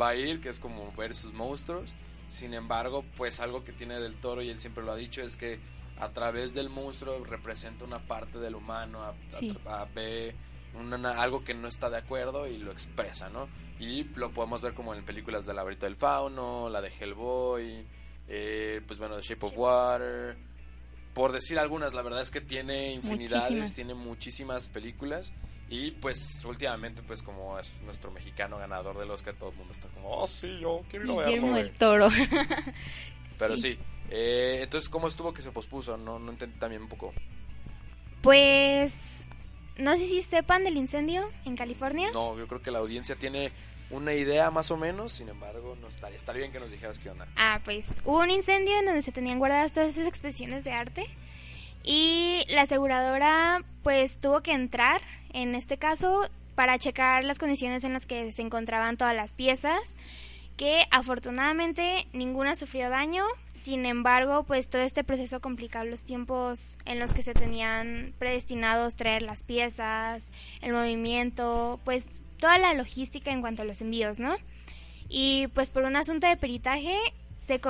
va 0.00 0.08
a 0.08 0.14
ir, 0.16 0.40
que 0.40 0.48
es 0.48 0.58
como 0.58 0.92
ver 0.96 1.14
sus 1.14 1.32
monstruos. 1.32 1.94
Sin 2.32 2.54
embargo, 2.54 3.04
pues 3.16 3.40
algo 3.40 3.62
que 3.62 3.72
tiene 3.72 4.00
del 4.00 4.16
toro, 4.16 4.40
y 4.42 4.48
él 4.48 4.58
siempre 4.58 4.82
lo 4.82 4.92
ha 4.92 4.96
dicho, 4.96 5.20
es 5.22 5.36
que 5.36 5.60
a 5.98 6.08
través 6.10 6.54
del 6.54 6.70
monstruo 6.70 7.22
representa 7.24 7.84
una 7.84 7.98
parte 8.06 8.38
del 8.38 8.54
humano, 8.54 9.02
a, 9.02 9.10
a- 9.10 9.14
Sí. 9.30 9.54
a- 9.66 9.84
ve 9.94 10.34
una- 10.74 10.96
una- 10.96 11.20
algo 11.22 11.44
que 11.44 11.52
no 11.52 11.68
está 11.68 11.90
de 11.90 11.98
acuerdo 11.98 12.46
y 12.46 12.56
lo 12.56 12.72
expresa, 12.72 13.28
¿no? 13.28 13.48
Y 13.78 14.04
lo 14.16 14.30
podemos 14.30 14.62
ver 14.62 14.72
como 14.72 14.94
en 14.94 15.04
películas 15.04 15.44
de 15.44 15.52
La 15.52 15.62
Brita 15.62 15.84
del 15.86 15.96
Fauno, 15.96 16.70
la 16.70 16.80
de 16.80 16.88
Hellboy, 16.88 17.84
eh, 18.28 18.80
pues 18.86 18.98
bueno, 18.98 19.16
The 19.16 19.22
Shape 19.22 19.46
of 19.46 19.52
Water. 19.56 20.36
Por 21.12 21.32
decir 21.32 21.58
algunas, 21.58 21.92
la 21.92 22.00
verdad 22.00 22.22
es 22.22 22.30
que 22.30 22.40
tiene 22.40 22.94
infinidades, 22.94 23.50
Muchísimas. 23.50 23.72
tiene 23.74 23.94
muchísimas 23.94 24.68
películas. 24.70 25.32
Y 25.72 25.90
pues 25.92 26.44
últimamente, 26.44 27.02
pues 27.02 27.22
como 27.22 27.58
es 27.58 27.80
nuestro 27.80 28.10
mexicano 28.10 28.58
ganador 28.58 28.98
del 28.98 29.10
Oscar, 29.10 29.34
todo 29.34 29.48
el 29.48 29.56
mundo 29.56 29.72
está 29.72 29.88
como, 29.88 30.10
oh 30.10 30.26
sí, 30.26 30.58
yo 30.60 30.82
quiero 30.90 31.06
ir 31.06 31.10
a 31.10 31.14
verlo, 31.14 31.26
Guillermo 31.26 31.48
güey". 31.52 31.62
del 31.62 31.72
Toro. 31.72 32.08
Pero 33.38 33.56
sí. 33.56 33.62
sí, 33.62 33.78
eh, 34.10 34.58
entonces, 34.64 34.90
¿cómo 34.90 35.08
estuvo 35.08 35.32
que 35.32 35.40
se 35.40 35.50
pospuso? 35.50 35.96
No, 35.96 36.18
no 36.18 36.30
entendí 36.30 36.58
también 36.58 36.82
un 36.82 36.88
poco. 36.90 37.14
Pues 38.20 39.24
no 39.78 39.92
sé 39.96 40.06
si 40.06 40.20
sepan 40.20 40.62
del 40.62 40.76
incendio 40.76 41.30
en 41.46 41.56
California. 41.56 42.10
No, 42.12 42.36
yo 42.36 42.46
creo 42.46 42.60
que 42.60 42.70
la 42.70 42.80
audiencia 42.80 43.16
tiene 43.16 43.50
una 43.88 44.12
idea 44.12 44.50
más 44.50 44.70
o 44.70 44.76
menos, 44.76 45.12
sin 45.12 45.30
embargo, 45.30 45.74
no 45.80 45.88
estaría, 45.88 46.18
estaría 46.18 46.40
bien 46.40 46.52
que 46.52 46.60
nos 46.60 46.70
dijeras 46.70 46.98
qué 46.98 47.08
onda. 47.08 47.26
Ah, 47.36 47.62
pues 47.64 48.02
hubo 48.04 48.20
un 48.20 48.30
incendio 48.30 48.78
en 48.78 48.84
donde 48.84 49.00
se 49.00 49.10
tenían 49.10 49.38
guardadas 49.38 49.72
todas 49.72 49.88
esas 49.88 50.06
exposiciones 50.06 50.64
de 50.64 50.72
arte 50.72 51.06
y 51.82 52.44
la 52.48 52.62
aseguradora 52.62 53.64
pues 53.82 54.18
tuvo 54.18 54.42
que 54.42 54.52
entrar 54.52 55.00
en 55.32 55.54
este 55.54 55.78
caso 55.78 56.28
para 56.54 56.78
checar 56.78 57.24
las 57.24 57.38
condiciones 57.38 57.84
en 57.84 57.92
las 57.92 58.06
que 58.06 58.32
se 58.32 58.42
encontraban 58.42 58.96
todas 58.96 59.14
las 59.14 59.32
piezas 59.32 59.96
que 60.56 60.84
afortunadamente 60.90 62.06
ninguna 62.12 62.56
sufrió 62.56 62.90
daño, 62.90 63.24
sin 63.48 63.86
embargo 63.86 64.44
pues 64.44 64.68
todo 64.68 64.82
este 64.82 65.02
proceso 65.02 65.40
complicó 65.40 65.82
los 65.84 66.04
tiempos 66.04 66.78
en 66.84 66.98
los 66.98 67.12
que 67.12 67.22
se 67.22 67.34
tenían 67.34 68.14
predestinados 68.18 68.96
traer 68.96 69.22
las 69.22 69.42
piezas, 69.42 70.30
el 70.60 70.72
movimiento, 70.72 71.80
pues 71.84 72.06
toda 72.38 72.58
la 72.58 72.74
logística 72.74 73.30
en 73.30 73.40
cuanto 73.40 73.62
a 73.62 73.64
los 73.64 73.80
envíos, 73.80 74.18
¿no? 74.18 74.36
Y 75.08 75.48
pues 75.48 75.70
por 75.70 75.84
un 75.84 75.96
asunto 75.96 76.26
de 76.26 76.36
peritaje 76.36 76.96
se 77.36 77.60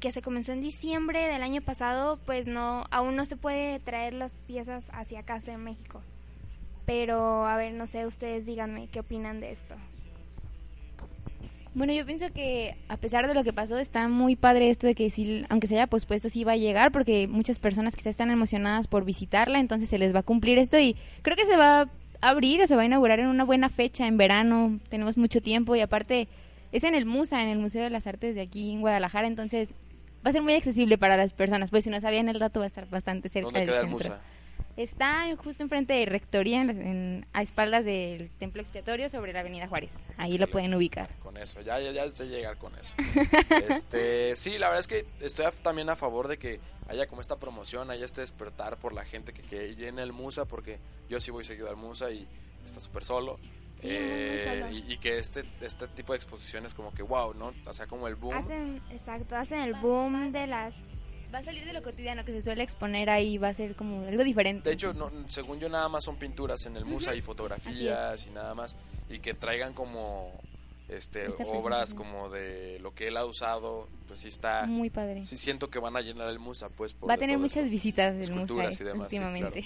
que 0.00 0.12
se 0.12 0.22
comenzó 0.22 0.52
en 0.52 0.60
diciembre 0.60 1.20
del 1.28 1.42
año 1.42 1.62
pasado, 1.62 2.18
pues 2.26 2.46
no 2.46 2.84
aún 2.90 3.16
no 3.16 3.26
se 3.26 3.36
puede 3.36 3.78
traer 3.78 4.12
las 4.12 4.32
piezas 4.46 4.90
hacia 4.92 5.22
casa 5.22 5.52
en 5.52 5.62
México. 5.62 6.02
Pero 6.90 7.46
a 7.46 7.56
ver, 7.56 7.72
no 7.72 7.86
sé, 7.86 8.04
ustedes 8.04 8.44
díganme 8.44 8.88
qué 8.88 8.98
opinan 8.98 9.38
de 9.38 9.52
esto. 9.52 9.76
Bueno, 11.72 11.92
yo 11.92 12.04
pienso 12.04 12.32
que 12.32 12.74
a 12.88 12.96
pesar 12.96 13.28
de 13.28 13.34
lo 13.34 13.44
que 13.44 13.52
pasó, 13.52 13.78
está 13.78 14.08
muy 14.08 14.34
padre 14.34 14.70
esto 14.70 14.88
de 14.88 14.96
que 14.96 15.08
sí, 15.08 15.44
aunque 15.50 15.68
se 15.68 15.76
haya 15.76 15.86
pospuesto, 15.86 16.28
sí 16.28 16.42
va 16.42 16.52
a 16.52 16.56
llegar, 16.56 16.90
porque 16.90 17.28
muchas 17.28 17.60
personas 17.60 17.94
quizás 17.94 18.10
están 18.10 18.32
emocionadas 18.32 18.88
por 18.88 19.04
visitarla, 19.04 19.60
entonces 19.60 19.88
se 19.88 19.98
les 19.98 20.12
va 20.12 20.18
a 20.18 20.22
cumplir 20.24 20.58
esto 20.58 20.80
y 20.80 20.96
creo 21.22 21.36
que 21.36 21.46
se 21.46 21.56
va 21.56 21.82
a 21.82 21.88
abrir 22.22 22.60
o 22.60 22.66
se 22.66 22.74
va 22.74 22.82
a 22.82 22.86
inaugurar 22.86 23.20
en 23.20 23.28
una 23.28 23.44
buena 23.44 23.68
fecha, 23.68 24.08
en 24.08 24.16
verano, 24.16 24.80
tenemos 24.88 25.16
mucho 25.16 25.40
tiempo 25.40 25.76
y 25.76 25.82
aparte 25.82 26.26
es 26.72 26.82
en 26.82 26.96
el 26.96 27.06
MUSA, 27.06 27.40
en 27.40 27.50
el 27.50 27.60
Museo 27.60 27.84
de 27.84 27.90
las 27.90 28.08
Artes 28.08 28.34
de 28.34 28.40
aquí 28.40 28.72
en 28.72 28.80
Guadalajara, 28.80 29.28
entonces 29.28 29.74
va 30.26 30.30
a 30.30 30.32
ser 30.32 30.42
muy 30.42 30.54
accesible 30.54 30.98
para 30.98 31.16
las 31.16 31.34
personas, 31.34 31.70
pues 31.70 31.84
si 31.84 31.90
no 31.90 32.00
sabían 32.00 32.28
el 32.28 32.40
dato 32.40 32.58
va 32.58 32.64
a 32.64 32.66
estar 32.66 32.90
bastante 32.90 33.28
cerca 33.28 33.46
¿Dónde 33.46 33.60
del 33.60 33.68
queda 33.68 33.80
el 33.80 33.88
centro. 33.90 34.08
Musa? 34.10 34.39
Está 34.82 35.26
justo 35.36 35.62
enfrente 35.62 35.92
de 35.92 36.06
Rectoría, 36.06 36.62
en- 36.62 36.70
en- 36.70 37.26
a 37.34 37.42
espaldas 37.42 37.84
del 37.84 38.30
Templo 38.38 38.62
Expiatorio, 38.62 39.10
sobre 39.10 39.32
la 39.34 39.40
Avenida 39.40 39.68
Juárez. 39.68 39.92
Ahí 40.16 40.38
lo 40.38 40.48
pueden 40.50 40.74
ubicar. 40.74 41.10
Con 41.22 41.36
eso, 41.36 41.60
ya, 41.60 41.78
ya, 41.80 41.92
ya 41.92 42.10
sé 42.10 42.26
llegar 42.28 42.56
con 42.56 42.72
eso. 42.76 42.94
este, 43.68 44.36
sí, 44.36 44.58
la 44.58 44.68
verdad 44.68 44.80
es 44.80 44.88
que 44.88 45.06
estoy 45.20 45.44
a- 45.46 45.50
también 45.50 45.90
a 45.90 45.96
favor 45.96 46.28
de 46.28 46.38
que 46.38 46.60
haya 46.88 47.06
como 47.06 47.20
esta 47.20 47.36
promoción, 47.36 47.90
haya 47.90 48.04
este 48.04 48.22
despertar 48.22 48.78
por 48.78 48.92
la 48.94 49.04
gente 49.04 49.32
que, 49.32 49.42
que 49.42 49.74
llene 49.76 50.02
el 50.02 50.12
Musa, 50.12 50.44
porque 50.46 50.78
yo 51.08 51.20
sí 51.20 51.30
voy 51.30 51.44
seguido 51.44 51.68
al 51.68 51.76
Musa 51.76 52.10
y 52.10 52.26
está 52.64 52.80
súper 52.80 53.04
solo. 53.04 53.38
Sí, 53.80 53.88
Eh, 53.90 54.82
y 54.88 54.98
que 54.98 55.18
este, 55.18 55.42
este 55.62 55.88
tipo 55.88 56.12
de 56.12 56.16
exposiciones 56.16 56.74
como 56.74 56.92
que 56.92 57.02
wow, 57.02 57.32
¿no? 57.34 57.52
O 57.66 57.72
sea, 57.72 57.86
como 57.86 58.08
el 58.08 58.14
boom. 58.14 58.34
Hacen, 58.34 58.80
exacto, 58.90 59.36
hacen 59.36 59.60
el 59.60 59.74
boom 59.74 60.32
de 60.32 60.46
las... 60.46 60.74
Va 61.32 61.38
a 61.38 61.42
salir 61.42 61.64
de 61.64 61.72
lo 61.72 61.82
cotidiano 61.82 62.24
que 62.24 62.32
se 62.32 62.42
suele 62.42 62.62
exponer 62.64 63.08
ahí, 63.08 63.38
va 63.38 63.48
a 63.48 63.54
ser 63.54 63.76
como 63.76 64.04
algo 64.06 64.24
diferente. 64.24 64.68
De 64.68 64.74
hecho, 64.74 64.92
no, 64.94 65.10
según 65.28 65.60
yo 65.60 65.68
nada 65.68 65.88
más 65.88 66.04
son 66.04 66.16
pinturas 66.16 66.66
en 66.66 66.76
el 66.76 66.84
Musa 66.84 67.14
y 67.14 67.22
fotografías 67.22 68.26
y 68.26 68.30
nada 68.30 68.54
más. 68.54 68.76
Y 69.08 69.20
que 69.20 69.34
traigan 69.34 69.72
como 69.72 70.32
este 70.88 71.26
Está 71.26 71.44
obras 71.44 71.94
como 71.94 72.28
de 72.30 72.78
lo 72.80 72.94
que 72.94 73.08
él 73.08 73.16
ha 73.16 73.24
usado, 73.24 73.88
pues 74.08 74.20
sí 74.20 74.28
está... 74.28 74.66
Muy 74.66 74.90
padre. 74.90 75.24
Sí 75.24 75.36
siento 75.36 75.70
que 75.70 75.78
van 75.78 75.96
a 75.96 76.00
llenar 76.00 76.28
el 76.28 76.40
Musa, 76.40 76.68
pues. 76.68 76.94
por 76.94 77.08
Va 77.08 77.14
a 77.14 77.18
tener 77.18 77.38
muchas 77.38 77.58
esto. 77.58 77.70
visitas 77.70 78.16
del 78.16 78.32
museo 78.32 78.70
y 78.70 78.84
demás, 78.84 79.08
sí, 79.08 79.18
últimamente. 79.18 79.64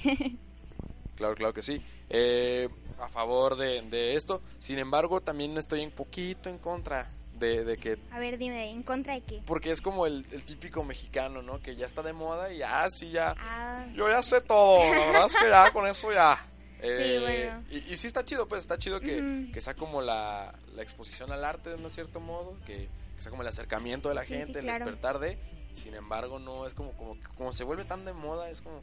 Claro, 1.16 1.35
claro 1.37 1.55
que 1.55 1.62
sí. 1.62 1.81
Eh, 2.11 2.68
a 3.00 3.09
favor 3.09 3.57
de, 3.57 3.83
de 3.83 4.16
esto. 4.16 4.42
Sin 4.59 4.79
embargo, 4.79 5.20
también 5.20 5.57
estoy 5.57 5.85
un 5.85 5.92
poquito 5.92 6.50
en 6.50 6.59
contra 6.59 7.09
de, 7.44 7.64
de 7.64 7.76
que... 7.76 7.98
A 8.11 8.18
ver, 8.18 8.38
dime, 8.38 8.70
¿en 8.70 8.83
contra 8.83 9.14
de 9.14 9.20
qué? 9.22 9.40
Porque 9.46 9.70
es 9.70 9.80
como 9.80 10.07
el, 10.07 10.24
el 10.33 10.44
típico 10.44 10.83
mexicano, 10.85 11.42
¿no? 11.42 11.61
Que 11.61 11.76
ya 11.76 11.87
está 11.87 12.02
de 12.02 12.12
moda 12.12 12.52
y 12.52 12.59
ya, 12.59 12.88
sí, 12.90 13.11
ya... 13.11 13.35
Ah, 13.38 13.87
Yo 13.94 14.09
ya 14.09 14.22
sé 14.22 14.40
todo, 14.40 14.78
la 14.94 15.07
verdad 15.07 15.26
es 15.26 15.37
que 15.37 15.48
ya 15.48 15.70
con 15.72 15.87
eso 15.87 16.12
ya. 16.12 16.38
Eh, 16.87 17.48
bueno. 17.54 17.64
y, 17.70 17.94
y 17.94 17.96
sí 17.96 18.07
está 18.07 18.26
chido, 18.26 18.46
pues 18.46 18.61
está 18.61 18.76
chido 18.76 19.00
que, 19.00 19.46
que 19.54 19.61
sea 19.62 19.72
como 19.72 20.02
la, 20.02 20.52
la 20.74 20.83
exposición 20.83 21.33
al 21.33 21.42
arte 21.42 21.70
de 21.70 21.76
un 21.76 21.88
cierto 21.88 22.20
modo, 22.20 22.59
que, 22.66 22.88
que 23.16 23.22
sea 23.22 23.30
como 23.30 23.40
el 23.40 23.48
acercamiento 23.48 24.11
de 24.11 24.14
la 24.16 24.20
Sí, 24.22 24.28
sí, 24.28 24.35
gente, 24.35 24.59
el 24.59 24.66
claro. 24.66 24.85
despertar 24.85 25.18
de. 25.18 25.38
Sin 25.72 25.94
embargo, 25.94 26.38
no 26.38 26.66
es 26.66 26.74
como, 26.74 26.92
como, 26.92 27.16
como 27.38 27.52
se 27.54 27.64
vuelve 27.64 27.85
tan 27.85 28.04
de 28.04 28.12
moda, 28.12 28.50
es 28.50 28.61
como. 28.61 28.83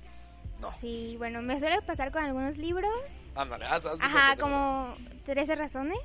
No, 0.60 0.74
sí, 0.82 1.14
bueno, 1.20 1.44
me 1.44 1.60
suele 1.60 1.80
pasar 1.84 2.12
con 2.12 2.24
algunos 2.24 2.58
libros. 2.58 2.92
ándale, 3.36 3.66
haz, 3.66 3.86
haz 3.86 4.02
Ajá, 4.02 4.36
como 4.40 4.96
13 5.28 5.54
razones. 5.54 6.00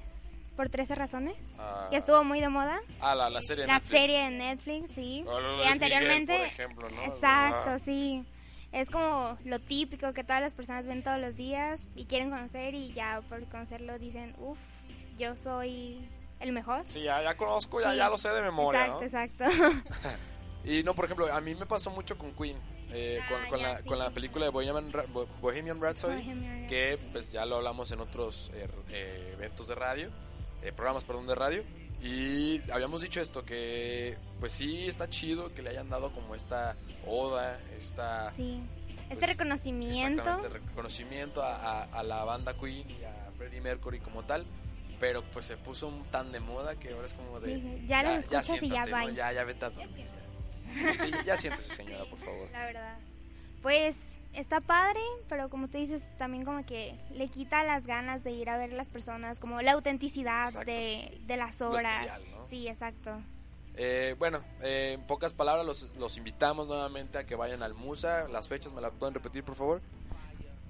Por 0.57 0.69
13 0.71 0.95
razones. 0.95 1.37
cuenta. 1.57 1.89
Que 1.91 1.97
estuvo 1.99 2.25
muy 2.25 2.41
de 2.41 2.49
moda. 2.49 2.79
Ah, 3.01 3.15
la, 3.15 3.29
la 3.31 3.43
serie 3.43 3.63
de 3.63 3.69
La 3.69 3.75
Netflix. 3.75 4.01
serie 4.01 4.19
de 4.25 4.31
Netflix, 4.31 4.91
sí. 4.95 5.25
O 5.27 5.39
lo 5.41 5.57
Luis 5.59 5.69
anteriormente. 5.71 6.33
Miguel, 6.33 6.49
por 6.51 6.61
ejemplo, 6.65 6.89
¿no? 6.91 7.03
Exacto, 7.03 7.71
Ah. 7.75 7.79
sí. 7.85 8.25
Es 8.73 8.91
como 8.91 9.39
lo 9.45 9.59
típico 9.61 10.13
que 10.13 10.25
todas 10.25 10.41
las 10.43 10.55
personas 10.55 10.87
ven 10.87 11.03
todos 11.03 11.19
los 11.21 11.37
días 11.37 11.87
y 11.95 12.07
quieren 12.07 12.31
conocer 12.31 12.75
y 12.75 12.93
ya 12.93 13.21
por 13.29 13.45
conocerlo 13.49 13.99
dicen, 13.99 14.35
uff, 14.39 14.59
yo 15.19 15.37
soy 15.37 16.07
el 16.41 16.53
mejor. 16.53 16.85
Sí, 16.89 17.03
ya, 17.03 17.23
ya 17.23 17.37
conozco, 17.37 17.81
ya, 17.81 17.93
Sí. 17.93 17.97
ya 17.99 18.09
lo 18.11 18.19
sé 18.19 18.29
de 18.31 18.43
memoria, 18.43 18.87
exacto, 18.87 19.45
¿no? 19.45 19.51
exacto. 19.53 19.89
Y 20.65 20.83
no, 20.83 20.95
por 20.95 21.05
ejemplo, 21.05 21.33
a 21.33 21.41
mí 21.41 21.55
me 21.55 21.65
pasó 21.65 21.91
mucho 21.91 22.19
con 22.19 22.33
Queen, 22.33 22.57
eh, 22.91 23.21
Ah, 23.23 23.29
con, 23.31 23.47
con 23.51 23.61
ya, 23.61 23.69
la, 23.69 23.79
sí. 23.79 23.85
con 23.85 23.99
la 24.01 24.11
película 24.11 24.47
de 24.47 24.51
Bohemian, 24.51 24.91
Bohemian 25.41 25.81
Rhapsody, 25.81 26.15
Bohemian 26.25 26.67
que 26.67 26.99
pues 27.13 27.31
ya 27.31 27.47
lo 27.47 27.57
hablamos 27.57 27.93
en 27.93 28.01
otros 28.01 28.51
eh, 28.53 28.67
eh, 28.91 29.31
eventos 29.39 29.69
de 29.69 29.75
radio, 29.77 30.11
eh, 30.67 30.73
programas, 30.73 31.05
perdón, 31.05 31.27
de 31.27 31.35
radio, 31.35 31.63
y 32.03 32.61
habíamos 32.71 33.01
dicho 33.03 33.21
esto, 33.21 33.45
que 33.45 34.17
pues 34.41 34.53
sí 34.53 34.87
está 34.87 35.09
chido 35.09 35.53
que 35.55 35.63
le 35.63 35.71
hayan 35.71 35.89
dado 35.89 36.11
como 36.13 36.35
esta 36.35 36.77
oda, 37.07 37.59
esta... 37.77 38.33
sí. 38.33 38.61
Este 39.09 39.19
pues, 39.19 39.29
reconocimiento. 39.29 40.49
Reconocimiento 40.49 41.41
a, 41.41 41.55
a- 41.55 41.85
a 41.85 42.03
la 42.03 42.25
banda 42.25 42.55
Queen 42.55 42.91
y 42.91 43.05
a 43.05 43.31
Freddie 43.39 43.61
Mercury 43.61 44.01
como 44.01 44.25
tal. 44.25 44.45
Pero 44.99 45.23
pues 45.33 45.45
se 45.45 45.57
puso 45.57 45.87
un 45.87 46.03
tan 46.07 46.33
de 46.33 46.41
moda 46.41 46.75
que 46.75 46.91
ahora 46.93 47.07
es 47.07 47.13
como 47.15 47.39
de... 47.39 47.55
Sí, 47.55 47.61
sí, 47.61 47.87
ya 47.87 48.03
lo 48.03 48.11
escuchas 48.11 48.49
y 48.49 48.69
ya 48.69 48.85
siéntate, 48.85 48.91
va. 48.93 49.03
¿no? 49.05 49.09
Ya, 49.11 49.33
ya 49.33 49.45
vete 49.45 49.65
a 49.65 49.71
dormir. 49.71 50.07
Ya, 50.75 50.95
Sí, 51.05 51.11
ya 51.25 51.37
siéntese 51.37 51.75
señora, 51.77 52.05
por 52.07 52.19
favor. 52.19 52.49
La 52.51 52.65
verdad. 52.67 52.99
Pues 53.63 53.95
está 54.37 54.61
padre, 54.61 55.01
pero 55.29 55.49
como 55.49 55.69
tú 55.69 55.79
dices, 55.79 56.03
también 56.19 56.45
como 56.45 56.65
que 56.65 56.99
le 57.13 57.29
quita 57.29 57.63
las 57.65 57.87
ganas 57.87 58.23
de 58.23 58.33
ir 58.33 58.49
a 58.51 58.57
ver 58.59 58.73
las 58.73 58.91
personas, 58.91 59.39
como 59.39 59.63
la 59.63 59.73
autenticidad 59.73 60.53
de, 60.65 61.21
de 61.27 61.37
las 61.37 61.61
obras. 61.63 62.03
especial, 62.03 62.23
¿no? 62.31 62.47
Sí, 62.49 62.69
exacto. 62.69 63.19
Eh, 63.77 64.15
bueno, 64.19 64.41
eh, 64.63 64.93
en 64.95 65.03
pocas 65.07 65.33
palabras 65.33 65.67
los, 65.67 65.95
los 65.97 66.17
invitamos 66.17 66.67
nuevamente 66.67 67.19
a 67.19 67.25
que 67.25 67.35
vayan 67.35 67.63
al 67.63 67.75
Musa. 67.75 68.27
Las 68.29 68.49
fechas 68.49 68.73
me 68.73 68.81
las 68.81 68.93
pueden 68.93 69.15
repetir, 69.15 69.45
por 69.45 69.55
favor. 69.55 69.83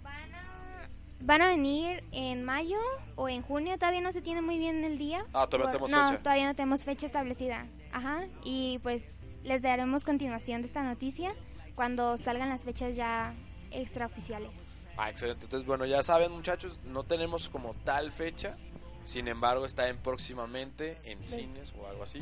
Van 0.03 0.35
a, 0.35 0.89
van 1.21 1.43
a 1.43 1.47
venir 1.49 2.03
en 2.13 2.45
mayo 2.45 2.79
o 3.15 3.29
en 3.29 3.43
junio, 3.43 3.79
todavía 3.79 4.01
no 4.01 4.13
se 4.13 4.23
tiene 4.23 4.43
muy 4.43 4.59
bien 4.59 4.85
el 4.85 4.99
día. 4.99 5.25
Ah, 5.33 5.47
todavía 5.47 5.67
no 5.67 5.71
tenemos 5.73 5.91
no, 5.91 6.07
fecha. 6.09 6.23
todavía 6.23 6.47
no 6.47 6.55
tenemos 6.55 6.85
fecha 6.85 7.07
establecida. 7.07 7.67
Ajá, 7.93 8.27
y 8.43 8.79
pues 8.83 9.21
les 9.45 9.63
daremos 9.63 10.05
continuación 10.05 10.63
de 10.63 10.67
esta 10.67 10.83
noticia 10.83 11.33
cuando 11.77 12.19
salgan 12.19 12.49
las 12.49 12.65
fechas 12.65 12.97
ya 12.97 13.33
extraoficiales. 13.77 14.51
Ah, 14.97 15.11
excelente. 15.11 15.45
Entonces, 15.45 15.67
bueno, 15.67 15.85
ya 15.85 16.03
saben, 16.03 16.33
muchachos, 16.33 16.85
no 16.87 17.03
tenemos 17.05 17.49
como 17.49 17.75
tal 17.85 18.13
fecha. 18.13 18.57
Sin 19.05 19.29
embargo, 19.29 19.67
está 19.67 19.89
en 19.89 19.99
próximamente 19.99 20.99
en 21.05 21.25
cines 21.29 21.73
o 21.79 21.87
algo 21.87 22.03
así. 22.03 22.19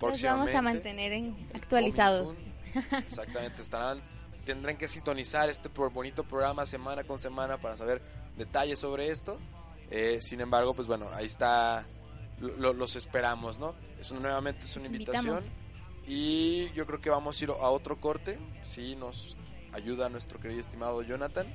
Los 0.00 0.22
vamos 0.22 0.52
a 0.52 0.62
mantener 0.62 1.12
en- 1.12 1.36
actualizados. 1.54 2.34
Exactamente, 3.06 3.62
estarán, 3.62 4.00
tendrán 4.44 4.76
que 4.76 4.88
sintonizar 4.88 5.48
este 5.48 5.68
bonito 5.68 6.24
programa 6.24 6.66
semana 6.66 7.04
con 7.04 7.18
semana 7.18 7.58
para 7.58 7.76
saber 7.76 8.02
detalles 8.36 8.78
sobre 8.80 9.10
esto. 9.10 9.38
Eh, 9.90 10.18
sin 10.20 10.40
embargo, 10.40 10.74
pues 10.74 10.88
bueno, 10.88 11.06
ahí 11.14 11.26
está, 11.26 11.86
lo- 12.40 12.56
lo- 12.56 12.72
los 12.72 12.96
esperamos, 12.96 13.58
¿no? 13.58 13.74
Es 14.00 14.10
un- 14.10 14.20
nuevamente 14.20 14.66
es 14.66 14.76
una 14.76 14.86
invitación 14.86 15.38
y 16.08 16.70
yo 16.72 16.86
creo 16.86 17.00
que 17.00 17.10
vamos 17.10 17.40
a 17.40 17.44
ir 17.44 17.50
a 17.50 17.68
otro 17.70 18.00
corte, 18.00 18.38
si 18.64 18.96
nos 18.96 19.36
ayuda 19.76 20.08
nuestro 20.08 20.40
querido 20.40 20.60
estimado 20.60 21.02
Jonathan 21.02 21.46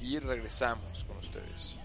y 0.00 0.18
regresamos 0.18 1.04
con 1.04 1.18
ustedes. 1.18 1.79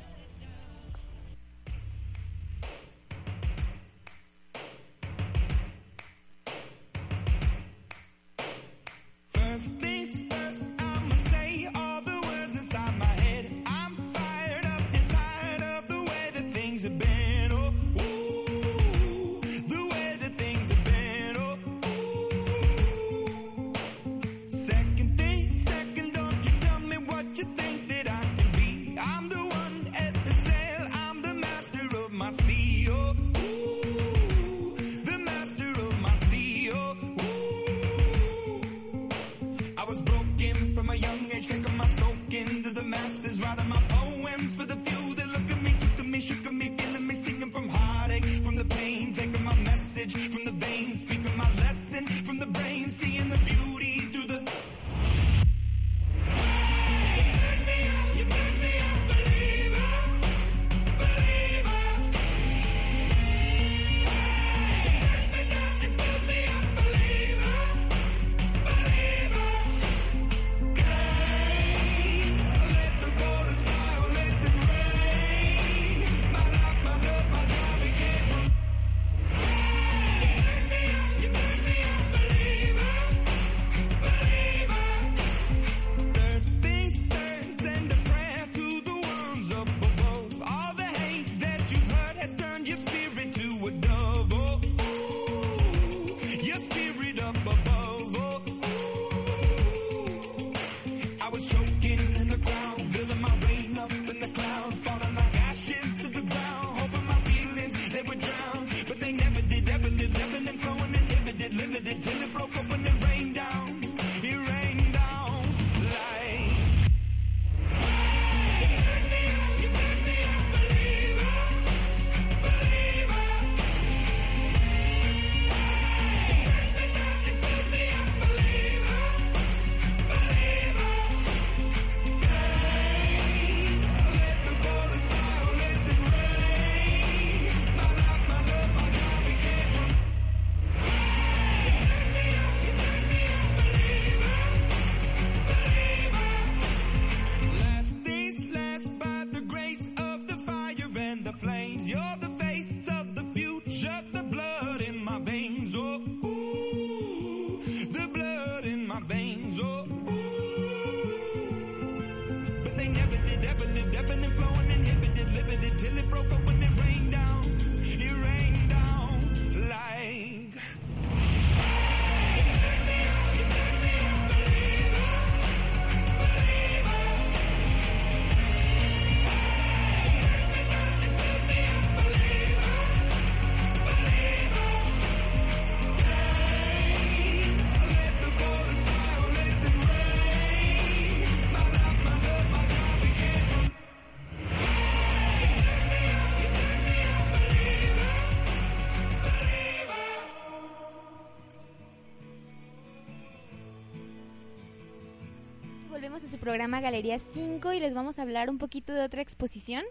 Programa 206.46 206.80
Galería 206.80 207.18
5 207.18 207.74
y 207.74 207.80
les 207.80 207.96
vamos 207.96 208.20
a 208.20 208.22
hablar 208.22 208.52
un 208.52 208.60
poquito 208.60 208.94
de 208.94 209.02
otra 209.02 209.20
exposición 209.20 209.84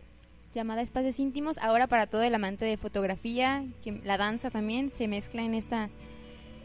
llamada 0.55 0.83
Espacios 0.83 1.19
Íntimos. 1.19 1.59
Ahora 1.59 1.89
para 1.89 2.07
todo 2.07 2.23
el 2.23 2.33
amante 2.33 2.65
de 2.65 2.77
fotografía, 2.77 3.65
que 3.83 4.01
la 4.05 4.17
danza 4.19 4.53
también 4.53 4.91
se 4.91 5.09
mezcla 5.09 5.43
en 5.43 5.55
esta 5.55 5.91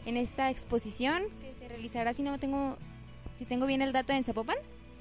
en 0.06 0.16
esta 0.16 0.48
exposición 0.48 1.24
que 1.40 1.54
se 1.58 1.66
realizará 1.66 2.14
si 2.14 2.22
no 2.22 2.38
tengo 2.38 2.78
si 3.40 3.46
tengo 3.46 3.66
bien 3.66 3.82
el 3.82 3.92
dato 3.92 4.12
en 4.12 4.22
Zapopan, 4.22 4.58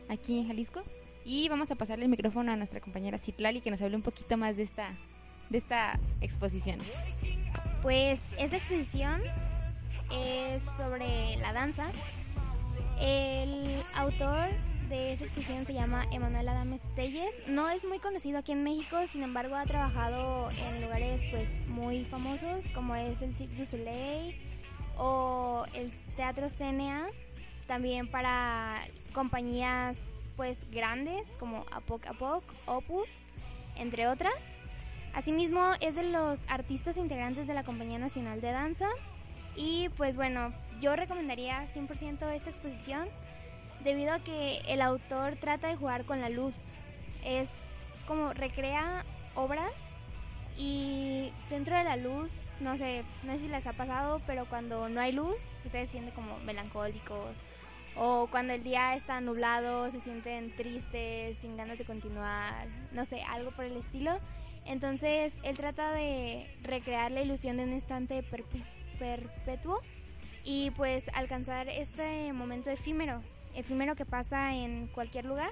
aquí 0.10 0.40
en 0.40 0.48
Jalisco. 0.48 0.82
Y 1.24 1.48
vamos 1.50 1.70
a 1.70 1.76
pasarle 1.76 2.06
el 2.06 2.10
micrófono 2.10 2.52
a 2.52 2.56
nuestra 2.56 2.82
compañera 2.82 3.20
Citlali 3.20 3.62
que 3.62 3.70
nos 3.70 3.84
hable 3.84 3.96
un 3.96 4.02
poquito 4.02 4.38
más 4.38 4.58
de 4.58 4.64
esta 4.64 4.98
de 5.52 5.60
esta 5.60 6.00
exposición. 6.20 6.80
Pues 7.84 8.20
esta 8.40 8.58
exposición 8.58 9.22
es 10.12 10.64
sobre 10.76 11.38
la 11.38 11.54
danza. 11.54 11.92
El 13.00 13.64
autor 13.94 14.50
de 14.90 15.14
esta 15.14 15.26
exposición 15.26 15.66
se 15.66 15.74
llama 15.74 16.06
Emanuel 16.12 16.50
Adames 16.50 16.82
Telles. 16.96 17.34
No 17.48 17.70
es 17.70 17.86
muy 17.86 18.00
conocido 18.00 18.40
aquí 18.40 18.54
en 18.54 18.64
México, 18.64 18.98
sin 19.12 19.22
embargo 19.22 19.56
ha 19.56 19.66
trabajado 19.66 20.50
en 20.68 20.82
lugares 20.82 21.22
pues 21.30 21.48
muy 21.68 22.06
famosos 22.06 22.66
como 22.74 22.96
es 22.96 23.22
el 23.22 23.36
Cirque 23.36 23.56
du 23.56 23.66
Soleil 23.68 24.36
o 24.98 25.64
el 25.76 25.92
Teatro 26.16 26.50
CNA, 26.50 27.08
también 27.68 28.10
para 28.10 28.82
compañías 29.14 29.96
pues 30.36 30.58
grandes 30.72 31.28
como 31.40 31.66
Apoc 31.72 32.08
Apoc, 32.08 32.44
Opus, 32.66 33.08
entre 33.78 34.08
otras. 34.08 34.34
Asimismo 35.14 35.72
es 35.82 35.96
de 35.96 36.04
los 36.04 36.44
artistas 36.48 36.98
integrantes 36.98 37.46
de 37.46 37.54
la 37.54 37.64
Compañía 37.64 38.00
Nacional 38.00 38.42
de 38.42 38.52
Danza 38.52 38.90
y 39.56 39.90
pues 39.98 40.16
bueno, 40.16 40.52
yo 40.82 40.96
recomendaría 40.96 41.68
100% 41.76 42.34
esta 42.34 42.50
exposición 42.50 43.08
debido 43.84 44.14
a 44.14 44.20
que 44.20 44.60
el 44.68 44.82
autor 44.82 45.36
trata 45.38 45.68
de 45.68 45.76
jugar 45.76 46.06
con 46.06 46.22
la 46.22 46.30
luz. 46.30 46.56
Es 47.24 47.86
como 48.08 48.34
recrea 48.34 49.06
obras 49.36 49.74
y 50.58 51.32
dentro 51.50 51.78
de 51.78 51.84
la 51.84 51.96
luz, 51.96 52.32
no 52.60 52.78
sé, 52.78 53.04
no 53.24 53.34
sé 53.34 53.40
si 53.40 53.48
les 53.48 53.66
ha 53.66 53.74
pasado, 53.74 54.22
pero 54.28 54.46
cuando 54.46 54.90
no 54.90 55.00
hay 55.00 55.14
luz, 55.14 55.38
ustedes 55.66 55.90
sienten 55.90 56.14
como 56.14 56.38
melancólicos. 56.40 57.36
O 57.96 58.28
cuando 58.32 58.54
el 58.54 58.64
día 58.64 58.96
está 58.96 59.20
nublado, 59.20 59.90
se 59.92 60.00
sienten 60.02 60.56
tristes, 60.56 61.38
sin 61.40 61.58
ganas 61.58 61.78
de 61.78 61.86
continuar, 61.86 62.68
no 62.92 63.06
sé, 63.06 63.24
algo 63.24 63.52
por 63.52 63.66
el 63.66 63.78
estilo. 63.78 64.20
Entonces, 64.66 65.34
él 65.44 65.58
trata 65.58 65.92
de 65.94 66.56
recrear 66.62 67.12
la 67.12 67.22
ilusión 67.22 67.58
de 67.58 67.64
un 67.64 67.74
instante 67.74 68.24
perpetuo 69.00 69.82
y 70.44 70.72
pues 70.72 71.10
alcanzar 71.14 71.70
este 71.70 72.32
momento 72.34 72.70
efímero, 72.70 73.22
efímero 73.60 73.96
que 73.96 74.06
pasa 74.06 74.56
en 74.56 74.88
cualquier 74.88 75.26
lugar. 75.26 75.52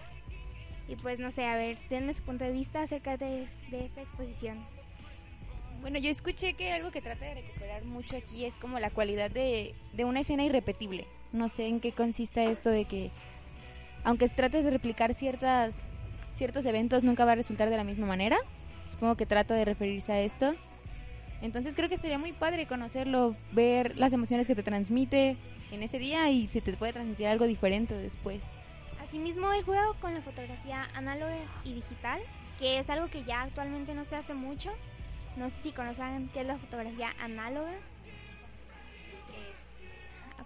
Y 0.88 0.96
pues 0.96 1.20
no 1.20 1.32
sé, 1.32 1.46
a 1.46 1.56
ver, 1.56 1.78
denme 1.90 2.14
su 2.14 2.24
punto 2.24 2.46
de 2.46 2.52
vista 2.52 2.82
acerca 2.82 3.18
de, 3.18 3.48
de 3.70 3.86
esta 3.86 4.02
exposición. 4.02 4.66
Bueno, 5.82 6.00
yo 6.00 6.10
escuché 6.10 6.54
que 6.54 6.72
algo 6.72 6.92
que 6.92 7.02
trata 7.02 7.26
de 7.26 7.36
recuperar 7.36 7.84
mucho 7.86 8.18
aquí 8.18 8.46
es 8.46 8.56
como 8.56 8.80
la 8.80 8.90
cualidad 8.90 9.30
de, 9.30 9.76
de 9.94 10.06
una 10.06 10.22
escena 10.22 10.44
irrepetible. 10.44 11.06
No 11.34 11.50
sé 11.50 11.68
en 11.68 11.80
qué 11.80 11.92
consiste 11.92 12.50
esto 12.50 12.70
de 12.70 12.86
que, 12.86 13.12
aunque 14.04 14.28
trates 14.30 14.64
de 14.64 14.72
replicar 14.72 15.14
ciertas, 15.14 15.76
ciertos 16.36 16.66
eventos, 16.66 17.04
nunca 17.04 17.26
va 17.26 17.34
a 17.34 17.36
resultar 17.36 17.70
de 17.70 17.78
la 17.78 17.84
misma 17.84 18.08
manera. 18.08 18.38
Supongo 18.92 19.16
que 19.16 19.26
trata 19.26 19.54
de 19.54 19.66
referirse 19.66 20.12
a 20.14 20.22
esto. 20.22 20.56
Entonces 21.42 21.76
creo 21.76 21.88
que 21.88 21.96
estaría 21.96 22.18
muy 22.18 22.34
padre 22.34 22.66
conocerlo, 22.66 23.36
ver 23.52 23.98
las 23.98 24.12
emociones 24.14 24.48
que 24.48 24.56
te 24.56 24.64
transmite 24.64 25.38
en 25.72 25.84
ese 25.84 26.00
día 26.00 26.30
y 26.30 26.48
si 26.48 26.62
te 26.62 26.74
puede 26.74 26.94
transmitir 26.94 27.28
algo 27.28 27.46
diferente 27.46 27.94
después. 27.94 28.44
Asimismo, 29.02 29.54
el 29.54 29.64
juego 29.64 29.94
con 30.02 30.14
la 30.14 30.22
fotografía 30.22 30.88
análoga 30.96 31.38
y 31.64 31.76
digital, 31.76 32.20
que 32.60 32.80
es 32.80 32.90
algo 32.90 33.08
que 33.08 33.24
ya 33.24 33.44
actualmente 33.44 33.94
no 33.94 34.04
se 34.04 34.16
hace 34.16 34.34
mucho. 34.34 34.72
No 35.38 35.50
sé 35.50 35.56
si 35.62 35.72
conocen 35.72 36.30
qué 36.34 36.42
es 36.42 36.48
la 36.48 36.58
fotografía 36.58 37.14
análoga. 37.22 37.74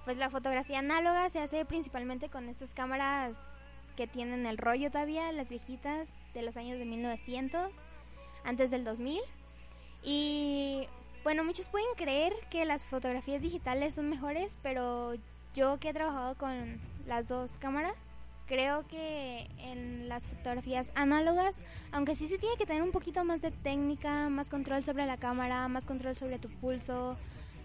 Pues 0.03 0.17
la 0.17 0.29
fotografía 0.29 0.79
análoga 0.79 1.29
se 1.29 1.39
hace 1.39 1.63
principalmente 1.63 2.27
con 2.29 2.49
estas 2.49 2.73
cámaras 2.73 3.37
que 3.95 4.07
tienen 4.07 4.45
el 4.45 4.57
rollo 4.57 4.91
todavía, 4.91 5.31
las 5.31 5.49
viejitas 5.49 6.09
de 6.33 6.41
los 6.41 6.57
años 6.57 6.79
de 6.79 6.85
1900, 6.85 7.71
antes 8.43 8.71
del 8.71 8.83
2000. 8.83 9.21
Y 10.03 10.87
bueno, 11.23 11.43
muchos 11.43 11.67
pueden 11.67 11.93
creer 11.95 12.33
que 12.49 12.65
las 12.65 12.83
fotografías 12.83 13.41
digitales 13.41 13.95
son 13.95 14.09
mejores, 14.09 14.57
pero 14.63 15.13
yo 15.53 15.77
que 15.79 15.89
he 15.89 15.93
trabajado 15.93 16.35
con 16.35 16.79
las 17.05 17.27
dos 17.27 17.57
cámaras, 17.57 17.95
creo 18.47 18.87
que 18.87 19.47
en 19.59 20.09
las 20.09 20.25
fotografías 20.25 20.91
análogas, 20.95 21.61
aunque 21.91 22.15
sí 22.15 22.27
se 22.27 22.37
tiene 22.37 22.57
que 22.57 22.65
tener 22.65 22.81
un 22.81 22.91
poquito 22.91 23.23
más 23.23 23.41
de 23.41 23.51
técnica, 23.51 24.29
más 24.29 24.49
control 24.49 24.83
sobre 24.83 25.05
la 25.05 25.17
cámara, 25.17 25.67
más 25.67 25.85
control 25.85 26.15
sobre 26.15 26.39
tu 26.39 26.49
pulso, 26.49 27.15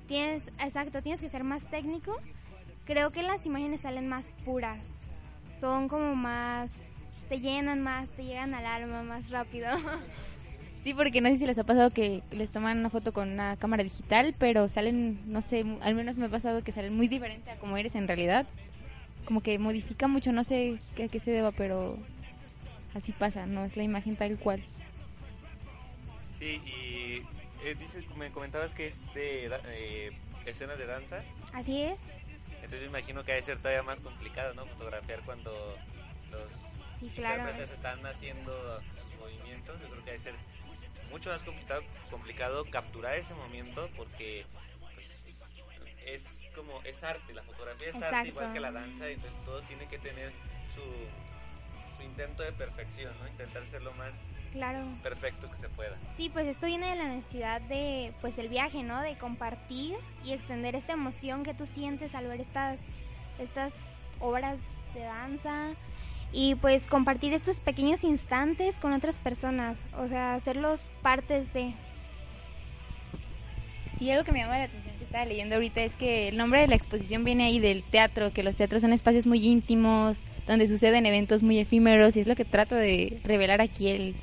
tienes, 0.06 0.46
exacto, 0.60 1.02
tienes 1.02 1.20
que 1.20 1.28
ser 1.30 1.42
más 1.42 1.68
técnico, 1.70 2.16
creo 2.84 3.10
que 3.10 3.22
las 3.22 3.44
imágenes 3.46 3.80
salen 3.80 4.08
más 4.08 4.26
puras, 4.44 4.78
son 5.58 5.88
como 5.88 6.14
más, 6.14 6.70
te 7.28 7.40
llenan 7.40 7.82
más, 7.82 8.10
te 8.10 8.24
llegan 8.24 8.54
al 8.54 8.66
alma 8.66 9.02
más 9.02 9.30
rápido. 9.30 9.68
Sí, 10.86 10.94
porque 10.94 11.20
no 11.20 11.28
sé 11.30 11.38
si 11.38 11.46
les 11.46 11.58
ha 11.58 11.64
pasado 11.64 11.90
que 11.90 12.22
les 12.30 12.52
toman 12.52 12.78
una 12.78 12.90
foto 12.90 13.12
con 13.12 13.28
una 13.28 13.56
cámara 13.56 13.82
digital, 13.82 14.36
pero 14.38 14.68
salen, 14.68 15.18
no 15.32 15.42
sé, 15.42 15.64
al 15.80 15.96
menos 15.96 16.16
me 16.16 16.26
ha 16.26 16.28
pasado 16.28 16.62
que 16.62 16.70
salen 16.70 16.94
muy 16.94 17.08
diferente 17.08 17.50
a 17.50 17.56
como 17.56 17.76
eres 17.76 17.96
en 17.96 18.06
realidad. 18.06 18.46
Como 19.24 19.40
que 19.42 19.58
modifica 19.58 20.06
mucho, 20.06 20.30
no 20.30 20.44
sé 20.44 20.78
a 21.04 21.08
qué 21.08 21.18
se 21.18 21.32
deba, 21.32 21.50
pero 21.50 21.98
así 22.94 23.10
pasa, 23.10 23.46
no 23.46 23.64
es 23.64 23.76
la 23.76 23.82
imagen 23.82 24.14
tal 24.14 24.38
cual. 24.38 24.62
Sí, 26.38 26.62
y 26.64 27.22
eh, 27.64 27.74
dices, 27.74 28.04
me 28.16 28.30
comentabas 28.30 28.70
que 28.70 28.86
es 28.86 28.94
de 29.12 29.50
eh, 29.70 30.12
escenas 30.44 30.78
de 30.78 30.86
danza. 30.86 31.18
Así 31.52 31.82
es. 31.82 31.98
Entonces 32.62 32.82
me 32.82 32.98
imagino 32.98 33.24
que 33.24 33.32
debe 33.32 33.42
ser 33.42 33.58
todavía 33.58 33.82
más 33.82 33.98
complicado, 33.98 34.54
¿no? 34.54 34.64
Fotografiar 34.66 35.20
cuando 35.22 35.50
los 36.30 36.42
sí, 37.00 37.10
claro. 37.16 37.40
intérpretes 37.40 37.74
están 37.74 38.06
haciendo 38.06 38.80
movimientos. 39.18 39.80
Yo 39.80 39.88
creo 39.88 40.04
que 40.04 40.10
debe 40.12 40.22
ser 40.22 40.34
mucho 41.16 41.30
más 41.30 41.42
complicado, 41.42 41.82
complicado 42.10 42.64
capturar 42.70 43.14
ese 43.14 43.32
momento 43.34 43.88
porque 43.96 44.44
pues, 44.94 45.06
es 46.04 46.22
como 46.54 46.82
es 46.82 47.02
arte, 47.02 47.32
la 47.32 47.42
fotografía 47.42 47.88
es 47.88 47.94
Exacto. 47.94 48.16
arte 48.16 48.28
igual 48.28 48.52
que 48.52 48.60
la 48.60 48.70
danza, 48.70 49.08
entonces 49.08 49.44
todo 49.46 49.62
tiene 49.62 49.86
que 49.86 49.98
tener 49.98 50.30
su, 50.74 50.82
su 51.96 52.02
intento 52.02 52.42
de 52.42 52.52
perfección, 52.52 53.14
¿no? 53.18 53.28
Intentar 53.28 53.64
ser 53.64 53.82
lo 53.82 53.92
más 53.94 54.12
Claro. 54.52 54.84
perfecto 55.02 55.50
que 55.50 55.58
se 55.58 55.68
pueda. 55.70 55.96
Sí, 56.18 56.28
pues 56.28 56.46
esto 56.46 56.66
viene 56.66 56.90
de 56.90 56.96
la 56.96 57.08
necesidad 57.08 57.62
de, 57.62 58.12
pues 58.20 58.36
el 58.36 58.48
viaje, 58.48 58.82
¿no? 58.82 59.00
De 59.00 59.16
compartir 59.16 59.96
y 60.22 60.32
extender 60.34 60.74
esta 60.74 60.92
emoción 60.92 61.44
que 61.44 61.54
tú 61.54 61.66
sientes 61.66 62.14
al 62.14 62.26
ver 62.26 62.42
estas, 62.42 62.78
estas 63.38 63.72
obras 64.20 64.58
de 64.92 65.00
danza 65.00 65.70
y 66.32 66.54
pues 66.56 66.82
compartir 66.86 67.32
estos 67.32 67.60
pequeños 67.60 68.04
instantes 68.04 68.76
con 68.76 68.92
otras 68.92 69.18
personas, 69.18 69.78
o 69.98 70.08
sea, 70.08 70.34
hacerlos 70.34 70.90
partes 71.02 71.52
de. 71.52 71.74
Sí, 73.98 74.10
algo 74.10 74.24
que 74.24 74.32
me 74.32 74.40
llama 74.40 74.58
la 74.58 74.64
atención 74.64 74.94
que 74.98 75.04
estaba 75.04 75.24
leyendo 75.24 75.54
ahorita 75.54 75.82
es 75.82 75.96
que 75.96 76.28
el 76.28 76.36
nombre 76.36 76.60
de 76.60 76.66
la 76.66 76.74
exposición 76.74 77.24
viene 77.24 77.44
ahí 77.44 77.58
del 77.58 77.82
teatro, 77.82 78.32
que 78.32 78.42
los 78.42 78.56
teatros 78.56 78.82
son 78.82 78.92
espacios 78.92 79.26
muy 79.26 79.46
íntimos, 79.46 80.18
donde 80.46 80.68
suceden 80.68 81.06
eventos 81.06 81.42
muy 81.42 81.58
efímeros 81.58 82.16
y 82.16 82.20
es 82.20 82.26
lo 82.26 82.36
que 82.36 82.44
trata 82.44 82.76
de 82.76 83.20
revelar 83.24 83.62
aquí 83.62 83.88
el, 83.88 84.14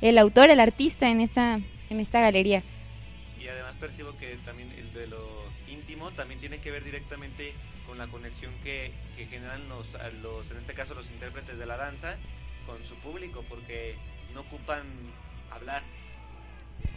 el 0.00 0.18
autor, 0.18 0.50
el 0.50 0.58
artista 0.58 1.08
en 1.08 1.20
esta, 1.20 1.60
en 1.90 2.00
esta 2.00 2.20
galería. 2.20 2.62
Y 3.40 3.46
además 3.46 3.74
percibo 3.78 4.16
que 4.18 4.36
también 4.44 4.70
el 4.72 4.92
de 4.92 5.06
lo 5.06 5.22
íntimo 5.70 6.10
también 6.10 6.40
tiene 6.40 6.58
que 6.58 6.72
ver 6.72 6.82
directamente 6.82 7.52
con 7.92 7.98
la 7.98 8.06
conexión 8.06 8.50
que, 8.64 8.90
que 9.18 9.26
generan 9.26 9.68
los, 9.68 9.94
a 9.96 10.08
los, 10.22 10.50
en 10.50 10.56
este 10.56 10.72
caso 10.72 10.94
los 10.94 11.10
intérpretes 11.10 11.58
de 11.58 11.66
la 11.66 11.76
danza, 11.76 12.16
con 12.64 12.82
su 12.86 12.94
público, 12.96 13.44
porque 13.50 13.96
no 14.32 14.40
ocupan 14.40 14.80
hablar. 15.50 15.82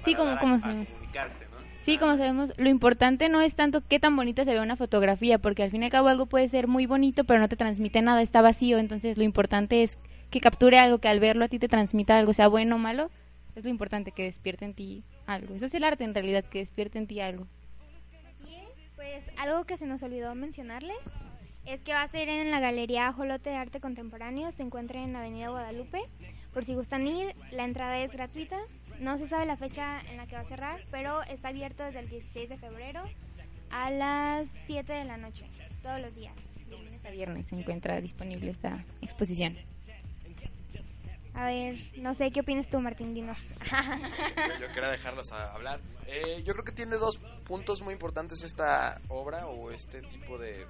Sí, 0.05 0.15
como- 0.15 0.31
a- 0.31 0.39
como 0.39 0.55
a 0.55 0.59
sabemos. 0.61 0.87
comunicarse, 0.87 1.43
¿no? 1.51 1.57
Sí, 1.81 1.97
como 1.97 2.15
sabemos, 2.15 2.53
lo 2.57 2.69
importante 2.69 3.27
no 3.27 3.41
es 3.41 3.55
tanto 3.55 3.81
qué 3.85 3.99
tan 3.99 4.15
bonita 4.15 4.45
se 4.45 4.53
ve 4.53 4.61
una 4.61 4.77
fotografía, 4.77 5.37
porque 5.37 5.63
al 5.63 5.69
fin 5.71 5.81
y 5.81 5.85
al 5.87 5.91
cabo 5.91 6.07
algo 6.07 6.27
puede 6.27 6.47
ser 6.47 6.69
muy 6.69 6.85
bonito, 6.85 7.25
pero 7.25 7.41
no 7.41 7.49
te 7.49 7.57
transmite 7.57 8.01
nada, 8.01 8.21
está 8.21 8.41
vacío, 8.41 8.77
entonces 8.79 9.17
lo 9.17 9.25
importante 9.25 9.83
es 9.83 9.97
que 10.31 10.39
capture 10.39 10.79
algo, 10.79 10.99
que 10.99 11.09
al 11.09 11.19
verlo 11.19 11.43
a 11.43 11.49
ti 11.49 11.59
te 11.59 11.67
transmita 11.67 12.17
algo, 12.17 12.31
sea 12.31 12.47
bueno 12.47 12.75
o 12.75 12.79
malo, 12.79 13.11
es 13.57 13.65
lo 13.65 13.69
importante 13.69 14.13
que 14.13 14.23
despierte 14.23 14.63
en 14.63 14.73
ti 14.73 15.03
algo. 15.27 15.55
Eso 15.55 15.65
es 15.65 15.73
el 15.73 15.83
arte 15.83 16.05
en 16.05 16.13
realidad, 16.13 16.45
que 16.45 16.59
despierte 16.59 16.97
en 16.99 17.07
ti 17.07 17.19
algo. 17.19 17.47
Pues 19.05 19.29
algo 19.37 19.65
que 19.65 19.77
se 19.77 19.85
nos 19.85 20.01
olvidó 20.01 20.33
mencionarles 20.33 20.97
es 21.65 21.81
que 21.81 21.93
va 21.93 22.01
a 22.01 22.07
ser 22.07 22.27
en 22.27 22.49
la 22.49 22.59
Galería 22.59 23.13
Jolote 23.13 23.51
de 23.51 23.55
Arte 23.55 23.79
Contemporáneo, 23.79 24.51
se 24.51 24.63
encuentra 24.63 25.03
en 25.03 25.15
Avenida 25.15 25.49
Guadalupe. 25.49 26.01
Por 26.51 26.65
si 26.65 26.73
gustan 26.73 27.05
ir, 27.05 27.35
la 27.51 27.65
entrada 27.65 27.99
es 27.99 28.11
gratuita. 28.11 28.57
No 28.99 29.19
se 29.19 29.27
sabe 29.27 29.45
la 29.45 29.57
fecha 29.57 30.01
en 30.09 30.17
la 30.17 30.25
que 30.25 30.35
va 30.35 30.41
a 30.41 30.45
cerrar, 30.45 30.81
pero 30.89 31.21
está 31.23 31.49
abierto 31.49 31.83
desde 31.83 31.99
el 31.99 32.09
16 32.09 32.49
de 32.49 32.57
febrero 32.57 33.03
a 33.69 33.91
las 33.91 34.49
7 34.65 34.91
de 34.91 35.05
la 35.05 35.17
noche, 35.17 35.45
todos 35.83 36.01
los 36.01 36.15
días. 36.15 36.33
De 36.67 36.75
lunes 36.75 37.05
a 37.05 37.11
viernes 37.11 37.45
se 37.45 37.55
encuentra 37.57 38.01
disponible 38.01 38.49
esta 38.49 38.83
exposición. 39.01 39.55
A 41.35 41.47
ver, 41.47 41.75
no 41.97 42.13
sé, 42.13 42.31
¿qué 42.31 42.39
opinas 42.39 42.69
tú, 42.69 42.79
Martín? 42.79 43.13
Dinos. 43.13 43.37
Yo 44.61 44.67
quería 44.73 44.89
dejarlos 44.89 45.31
a 45.33 45.53
hablar. 45.53 45.79
Eh, 46.07 46.41
yo 46.45 46.53
creo 46.53 46.63
que 46.63 46.71
tiene 46.71 46.95
dos 46.95 47.19
puntos 47.45 47.81
muy 47.81 47.93
importantes 47.93 48.43
esta 48.43 49.01
obra 49.09 49.47
o 49.47 49.69
este 49.69 50.01
tipo 50.01 50.37
de 50.37 50.65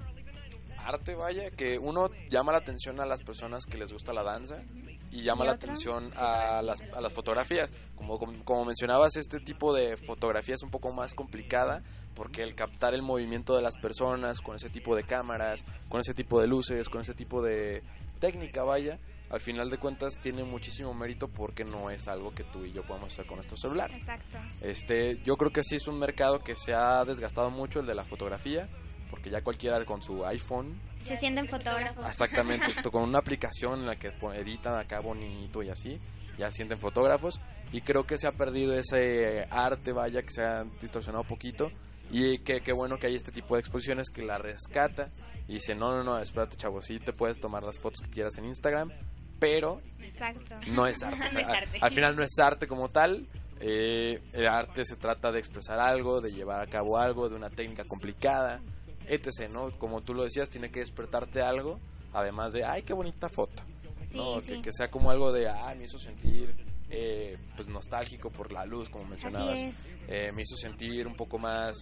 arte, 0.78 1.16
vaya, 1.16 1.52
que 1.52 1.78
uno 1.78 2.10
llama 2.30 2.52
la 2.52 2.60
atención 2.60 3.00
a 3.00 3.06
las 3.06 3.22
personas 3.24 3.66
que 3.66 3.78
les 3.78 3.92
gusta 3.92 4.14
la 4.14 4.24
danza 4.24 4.64
y 5.12 5.22
llama 5.24 5.44
¿Y 5.44 5.48
la 5.48 5.54
atención 5.54 6.12
a 6.16 6.62
las, 6.62 6.82
a 6.94 7.02
las 7.02 7.14
fotografías. 7.14 7.70
Como, 7.96 8.18
como, 8.18 8.44
como 8.44 8.66
mencionabas, 8.66 9.16
este 9.18 9.40
tipo 9.40 9.74
de 9.74 9.98
fotografía 9.98 10.56
es 10.56 10.64
un 10.64 10.72
poco 10.72 10.94
más 10.94 11.14
complicada 11.14 11.84
porque 12.16 12.42
el 12.42 12.56
captar 12.56 12.94
el 12.94 13.02
movimiento 13.02 13.56
de 13.56 13.62
las 13.62 13.78
personas 13.78 14.42
con 14.42 14.56
ese 14.56 14.70
tipo 14.70 14.96
de 14.96 15.04
cámaras, 15.04 15.64
con 15.90 16.02
ese 16.02 16.14
tipo 16.14 16.42
de 16.42 16.48
luces, 16.48 16.90
con 16.90 17.02
ese 17.02 17.14
tipo 17.14 17.42
de 17.42 17.84
técnica, 18.20 18.64
vaya, 18.64 19.00
al 19.30 19.40
final 19.40 19.70
de 19.70 19.78
cuentas 19.78 20.20
tiene 20.22 20.44
muchísimo 20.44 20.94
mérito 20.94 21.28
porque 21.28 21.64
no 21.64 21.90
es 21.90 22.08
algo 22.08 22.34
que 22.34 22.44
tú 22.44 22.64
y 22.64 22.72
yo 22.72 22.84
podemos 22.84 23.12
hacer 23.12 23.26
con 23.26 23.38
nuestro 23.38 23.58
celular. 23.58 23.92
Exacto. 23.92 24.38
Este, 24.62 25.20
yo 25.24 25.36
creo 25.36 25.52
que 25.52 25.64
sí 25.64 25.76
es 25.76 25.88
un 25.88 26.00
mercado 26.00 26.40
que 26.40 26.56
se 26.56 26.74
ha 26.74 27.04
desgastado 27.06 27.50
mucho 27.50 27.80
el 27.80 27.86
de 27.86 27.96
la 27.96 28.04
fotografía, 28.04 28.68
porque 29.10 29.30
ya 29.30 29.42
cualquiera 29.42 29.84
con 29.86 30.02
su 30.02 30.26
iPhone, 30.26 30.80
Se 30.98 31.18
sienten 31.18 31.48
fotógrafos. 31.48 32.06
exactamente, 32.06 32.66
con 32.92 33.04
una 33.04 33.20
aplicación 33.20 33.82
en 33.82 33.88
la 33.88 33.96
que 33.96 34.12
editan 34.36 34.78
acá 34.78 35.00
bonito 35.00 35.64
y 35.64 35.70
así, 35.70 36.00
ya 36.38 36.52
sienten 36.52 36.80
fotógrafos 36.80 37.40
y 37.72 37.82
creo 37.82 38.06
que 38.06 38.18
se 38.18 38.28
ha 38.28 38.32
perdido 38.32 38.74
ese 38.78 39.46
arte, 39.50 39.92
vaya, 39.92 40.22
que 40.22 40.32
se 40.32 40.44
ha 40.44 40.64
distorsionado 40.80 41.24
un 41.24 41.28
poquito 41.28 41.72
y 42.12 42.40
que 42.40 42.62
qué 42.62 42.74
bueno 42.74 42.98
que 42.98 43.08
hay 43.08 43.16
este 43.16 43.32
tipo 43.32 43.56
de 43.56 43.62
exposiciones 43.62 44.10
que 44.14 44.22
la 44.22 44.38
rescata 44.38 45.10
y 45.48 45.56
dice, 45.56 45.76
no, 45.76 45.92
no, 45.92 46.04
no, 46.04 46.20
espérate 46.20 46.58
chavo, 46.58 46.82
sí 46.82 47.00
te 47.00 47.14
puedes 47.14 47.40
tomar 47.40 47.64
las 47.64 47.80
fotos 47.80 48.02
que 48.02 48.10
quieras 48.10 48.38
en 48.38 48.46
Instagram, 48.46 48.92
pero 49.40 49.82
Exacto. 50.02 50.56
no 50.68 50.86
es 50.88 51.02
arte. 51.04 51.18
No 51.24 51.26
o 51.26 51.30
sea, 51.30 51.42
es 51.42 51.48
arte. 51.48 51.78
Al 51.82 51.92
final 51.92 52.16
no 52.16 52.24
es 52.24 52.38
arte 52.40 52.68
como 52.68 52.90
tal. 52.90 53.28
eh, 53.60 54.22
el 54.34 54.48
arte 54.48 54.84
se 54.86 54.96
trata 54.98 55.32
de 55.32 55.40
expresar 55.40 55.80
algo, 55.80 56.22
de 56.22 56.32
llevar 56.32 56.62
a 56.62 56.68
cabo 56.68 56.98
algo, 56.98 57.30
de 57.30 57.36
una 57.36 57.50
técnica 57.50 57.84
complicada, 57.86 58.62
etc. 59.08 59.50
¿no? 59.50 59.72
Como 59.78 60.02
tú 60.02 60.14
lo 60.14 60.24
decías, 60.24 60.50
tiene 60.50 60.70
que 60.72 60.80
despertarte 60.80 61.42
algo, 61.42 61.80
además 62.14 62.54
de, 62.54 62.64
ay, 62.66 62.84
qué 62.84 62.94
bonita 62.94 63.30
foto. 63.30 63.64
Sí, 64.06 64.18
¿no? 64.18 64.42
sí. 64.42 64.54
Que, 64.54 64.62
que 64.64 64.70
sea 64.72 64.90
como 64.90 65.10
algo 65.10 65.32
de, 65.32 65.48
ah, 65.50 65.74
me 65.78 65.86
hizo 65.86 65.98
sentir 65.98 66.54
eh, 66.90 67.38
pues 67.56 67.68
nostálgico 67.68 68.30
por 68.30 68.52
la 68.52 68.66
luz, 68.66 68.90
como 68.90 69.06
mencionabas. 69.06 69.60
Eh, 70.08 70.32
me 70.34 70.42
hizo 70.44 70.56
sentir 70.56 71.08
un 71.08 71.16
poco 71.16 71.38
más, 71.40 71.76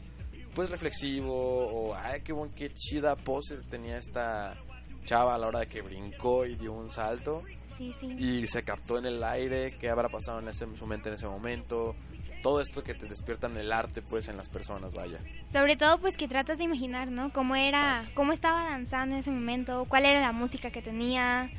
pues 0.55 0.69
reflexivo, 0.69 1.33
o, 1.35 1.95
ay, 1.95 2.21
qué, 2.21 2.31
buen, 2.33 2.51
qué 2.55 2.69
chida 2.73 3.15
pose 3.15 3.57
tenía 3.69 3.97
esta 3.97 4.55
chava 5.03 5.35
a 5.35 5.37
la 5.37 5.47
hora 5.47 5.59
de 5.59 5.67
que 5.67 5.81
brincó 5.81 6.45
y 6.45 6.55
dio 6.55 6.73
un 6.73 6.89
salto 6.89 7.43
Sí, 7.77 7.91
sí. 7.99 8.07
y 8.17 8.47
se 8.47 8.63
captó 8.63 8.97
en 8.99 9.05
el 9.05 9.23
aire, 9.23 9.75
qué 9.79 9.89
habrá 9.89 10.09
pasado 10.09 10.39
en 10.39 10.47
ese 10.47 10.65
su 10.77 10.85
mente 10.85 11.09
en 11.09 11.15
ese 11.15 11.27
momento, 11.27 11.95
todo 12.43 12.61
esto 12.61 12.83
que 12.83 12.93
te 12.93 13.07
despierta 13.07 13.47
en 13.47 13.57
el 13.57 13.71
arte 13.71 14.01
pues 14.01 14.27
en 14.27 14.37
las 14.37 14.49
personas, 14.49 14.93
vaya. 14.93 15.19
Sobre 15.45 15.75
todo 15.75 15.97
pues 15.99 16.15
que 16.17 16.27
tratas 16.27 16.57
de 16.59 16.65
imaginar, 16.65 17.09
¿no? 17.09 17.31
Cómo 17.33 17.55
era, 17.55 18.03
cómo 18.13 18.31
estaba 18.33 18.63
danzando 18.69 19.15
en 19.15 19.21
ese 19.21 19.31
momento, 19.31 19.85
cuál 19.89 20.05
era 20.05 20.21
la 20.21 20.31
música 20.33 20.69
que 20.71 20.81
tenía, 20.81 21.49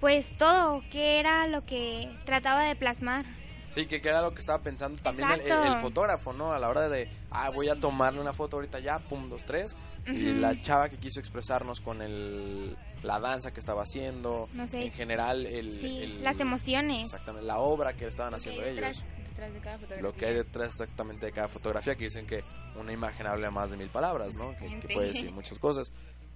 pues 0.00 0.34
todo, 0.36 0.82
qué 0.90 1.20
era 1.20 1.46
lo 1.48 1.64
que 1.66 2.08
trataba 2.24 2.62
de 2.62 2.74
plasmar. 2.74 3.24
Sí, 3.72 3.86
que, 3.86 4.02
que 4.02 4.08
era 4.08 4.20
lo 4.20 4.32
que 4.34 4.40
estaba 4.40 4.62
pensando 4.62 5.00
también 5.02 5.30
el, 5.32 5.80
fotógrafo, 5.80 6.34
¿no? 6.34 6.52
A 6.52 6.58
la 6.58 6.68
hora 6.68 6.88
de, 6.90 7.08
ah, 7.30 7.50
voy 7.50 7.68
a 7.70 7.74
tomarle 7.74 8.20
una 8.20 8.34
foto 8.34 8.56
ahorita 8.56 8.80
ya, 8.80 8.98
pum, 8.98 9.28
dos, 9.30 9.44
tres. 9.46 9.74
Y 10.06 10.34
la 10.34 10.60
chava 10.60 10.88
que 10.90 10.98
quiso 10.98 11.20
expresarnos 11.20 11.80
con 11.80 12.02
el, 12.02 12.76
la 13.02 13.18
danza 13.18 13.50
que 13.52 13.60
estaba 13.60 13.82
haciendo, 13.82 14.48
No 14.52 14.68
sé. 14.68 14.84
en 14.84 14.92
general 14.92 15.46
el... 15.46 15.72
Sí, 15.72 15.98
el- 16.02 16.22
las 16.22 16.38
emociones. 16.40 17.04
Exactamente, 17.06 17.46
la 17.46 17.58
obra 17.58 17.94
que 17.94 18.06
estaban 18.06 18.34
haciendo 18.34 18.62
ellos. 18.62 19.02
detrás 19.34 19.52
de 19.54 19.60
cada 19.60 19.78
fotografía. 19.78 20.02
Lo 20.02 20.14
que 20.14 20.26
hay 20.26 20.34
detrás 20.34 20.72
exactamente 20.72 21.26
de 21.26 21.32
cada 21.32 21.48
fotografía, 21.48 21.94
que 21.94 22.04
dicen 22.04 22.26
que 22.26 22.44
una 22.76 22.92
imagen 22.92 23.26
habla 23.26 23.50
más 23.50 23.70
de 23.70 23.76
mil 23.78 23.88
palabras, 23.88 24.36
¿no? 24.36 24.54
Que, 24.56 24.80
puede 24.92 25.08
decir 25.08 25.32
muchas 25.32 25.58
cosas. 25.58 25.90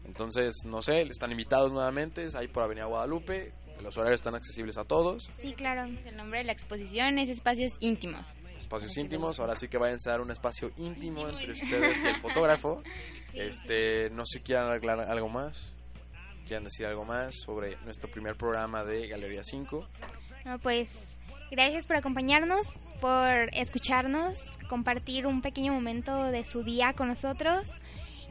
Entonces, 0.05 0.55
no 0.65 0.81
sé, 0.81 1.03
están 1.03 1.33
invitados 1.33 1.73
nuevamente, 1.73 2.25
es 2.25 2.35
ahí 2.35 2.49
por 2.49 2.63
Avenida 2.63 2.87
Guadalupe, 2.87 3.53
los 3.83 3.97
horarios 3.97 4.21
están 4.21 4.35
accesibles 4.35 4.79
a 4.79 4.85
todos, 4.85 5.31
Sí, 5.37 5.53
claro. 5.55 5.85
El 6.05 6.17
nombre 6.17 6.39
de 6.39 6.45
la 6.45 6.53
exposición 6.53 7.19
es 7.19 7.29
Espacios 7.29 7.77
Íntimos. 7.81 8.35
espacios 8.59 8.97
íntimos, 8.97 9.39
ahora 9.39 9.55
sí 9.55 9.69
que 9.69 9.79
vayan 9.79 9.99
a 10.05 10.11
dar 10.11 10.21
un 10.21 10.31
espacio 10.31 10.71
íntimo 10.79 11.29
entre 11.29 11.53
ustedes 11.53 12.03
y 12.03 12.07
el 12.07 12.17
fotógrafo. 12.17 12.83
Este, 13.35 14.09
no 14.11 14.25
sé 14.25 14.39
si 14.39 14.45
quieran 14.45 14.69
arreglar 14.69 14.99
algo 15.01 15.29
más, 15.29 15.75
quieran 16.47 16.65
decir 16.65 16.87
algo 16.87 17.05
más 17.05 17.35
sobre 17.45 17.77
nuestro 17.85 18.11
primer 18.11 18.35
programa 18.35 18.83
de 18.83 19.09
Galería 19.09 19.43
5. 19.43 19.85
No, 20.47 20.59
pues 20.61 21.19
gracias 21.51 21.87
por 21.87 21.97
acompañarnos, 21.97 22.79
por 22.99 23.51
escucharnos, 23.53 24.39
compartir 24.71 25.27
un 25.27 25.43
pequeño 25.43 25.75
momento 25.75 26.25
de 26.31 26.47
su 26.47 26.63
día 26.65 26.95
con 26.95 27.09
nosotros 27.09 27.69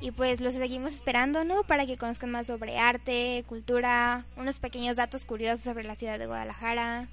y 0.01 0.11
pues 0.11 0.41
los 0.41 0.53
seguimos 0.53 0.93
esperando, 0.93 1.43
¿no? 1.43 1.63
Para 1.63 1.85
que 1.85 1.97
conozcan 1.97 2.31
más 2.31 2.47
sobre 2.47 2.77
arte, 2.77 3.43
cultura, 3.47 4.25
unos 4.37 4.59
pequeños 4.59 4.97
datos 4.97 5.25
curiosos 5.25 5.61
sobre 5.61 5.83
la 5.83 5.95
ciudad 5.95 6.19
de 6.19 6.27
Guadalajara, 6.27 7.07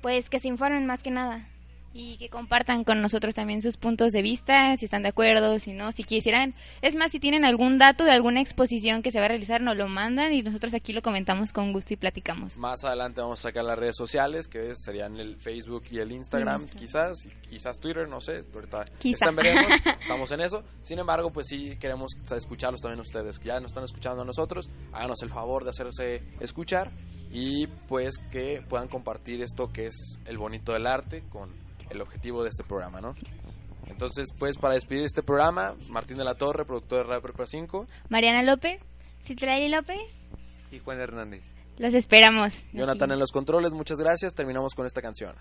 pues 0.00 0.28
que 0.28 0.40
se 0.40 0.48
informen 0.48 0.86
más 0.86 1.02
que 1.02 1.10
nada. 1.10 1.46
Y 1.94 2.16
que 2.16 2.28
compartan 2.28 2.84
con 2.84 3.00
nosotros 3.02 3.34
también 3.34 3.62
sus 3.62 3.76
puntos 3.76 4.12
de 4.12 4.22
vista, 4.22 4.76
si 4.76 4.86
están 4.86 5.02
de 5.02 5.10
acuerdo, 5.10 5.58
si 5.58 5.72
no, 5.72 5.92
si 5.92 6.04
quisieran. 6.04 6.54
Es 6.80 6.94
más, 6.94 7.10
si 7.10 7.20
tienen 7.20 7.44
algún 7.44 7.78
dato 7.78 8.04
de 8.04 8.12
alguna 8.12 8.40
exposición 8.40 9.02
que 9.02 9.10
se 9.10 9.18
va 9.18 9.26
a 9.26 9.28
realizar, 9.28 9.60
nos 9.60 9.76
lo 9.76 9.88
mandan 9.88 10.32
y 10.32 10.42
nosotros 10.42 10.74
aquí 10.74 10.92
lo 10.92 11.02
comentamos 11.02 11.52
con 11.52 11.72
gusto 11.72 11.94
y 11.94 11.96
platicamos. 11.96 12.56
Más 12.56 12.84
adelante 12.84 13.20
vamos 13.20 13.40
a 13.40 13.42
sacar 13.42 13.64
las 13.64 13.78
redes 13.78 13.96
sociales, 13.96 14.48
que 14.48 14.74
serían 14.74 15.16
el 15.18 15.36
Facebook 15.36 15.84
y 15.90 15.98
el 15.98 16.12
Instagram, 16.12 16.68
quizás, 16.68 17.18
quizás 17.48 17.78
Twitter, 17.78 18.08
no 18.08 18.20
sé, 18.20 18.40
ahorita 18.54 18.84
Quizá. 18.98 19.26
están 19.26 19.36
veremos, 19.36 19.64
estamos 20.00 20.30
en 20.32 20.40
eso. 20.40 20.62
Sin 20.80 20.98
embargo, 20.98 21.30
pues 21.30 21.46
sí 21.48 21.76
queremos 21.78 22.12
escucharlos 22.34 22.80
también 22.80 23.00
ustedes, 23.00 23.38
que 23.38 23.48
ya 23.48 23.60
nos 23.60 23.70
están 23.72 23.84
escuchando 23.84 24.22
a 24.22 24.24
nosotros, 24.24 24.68
háganos 24.92 25.22
el 25.22 25.28
favor 25.28 25.64
de 25.64 25.70
hacerse 25.70 26.22
escuchar 26.40 26.90
y 27.30 27.66
pues 27.88 28.18
que 28.30 28.62
puedan 28.68 28.88
compartir 28.88 29.42
esto 29.42 29.72
que 29.72 29.86
es 29.86 30.20
el 30.26 30.36
bonito 30.36 30.72
del 30.72 30.86
arte 30.86 31.22
con 31.30 31.61
el 31.92 32.00
objetivo 32.02 32.42
de 32.42 32.48
este 32.50 32.64
programa, 32.64 33.00
¿no? 33.00 33.14
Entonces, 33.86 34.32
pues 34.38 34.56
para 34.58 34.74
despedir 34.74 35.04
este 35.04 35.22
programa, 35.22 35.74
Martín 35.88 36.16
de 36.16 36.24
la 36.24 36.34
Torre, 36.34 36.64
productor 36.64 36.98
de 36.98 37.04
Radio 37.04 37.22
Prepara 37.22 37.46
5, 37.46 37.86
Mariana 38.08 38.42
López, 38.42 38.80
Citlali 39.20 39.68
López, 39.68 40.00
Y 40.70 40.78
Juan 40.80 41.00
Hernández. 41.00 41.42
los 41.78 41.94
esperamos. 41.94 42.64
Jonathan 42.72 43.12
en 43.12 43.18
los 43.18 43.30
controles, 43.32 43.72
muchas 43.72 43.98
gracias, 43.98 44.34
terminamos 44.34 44.74
con 44.74 44.86
esta 44.86 45.02
canción. 45.02 45.34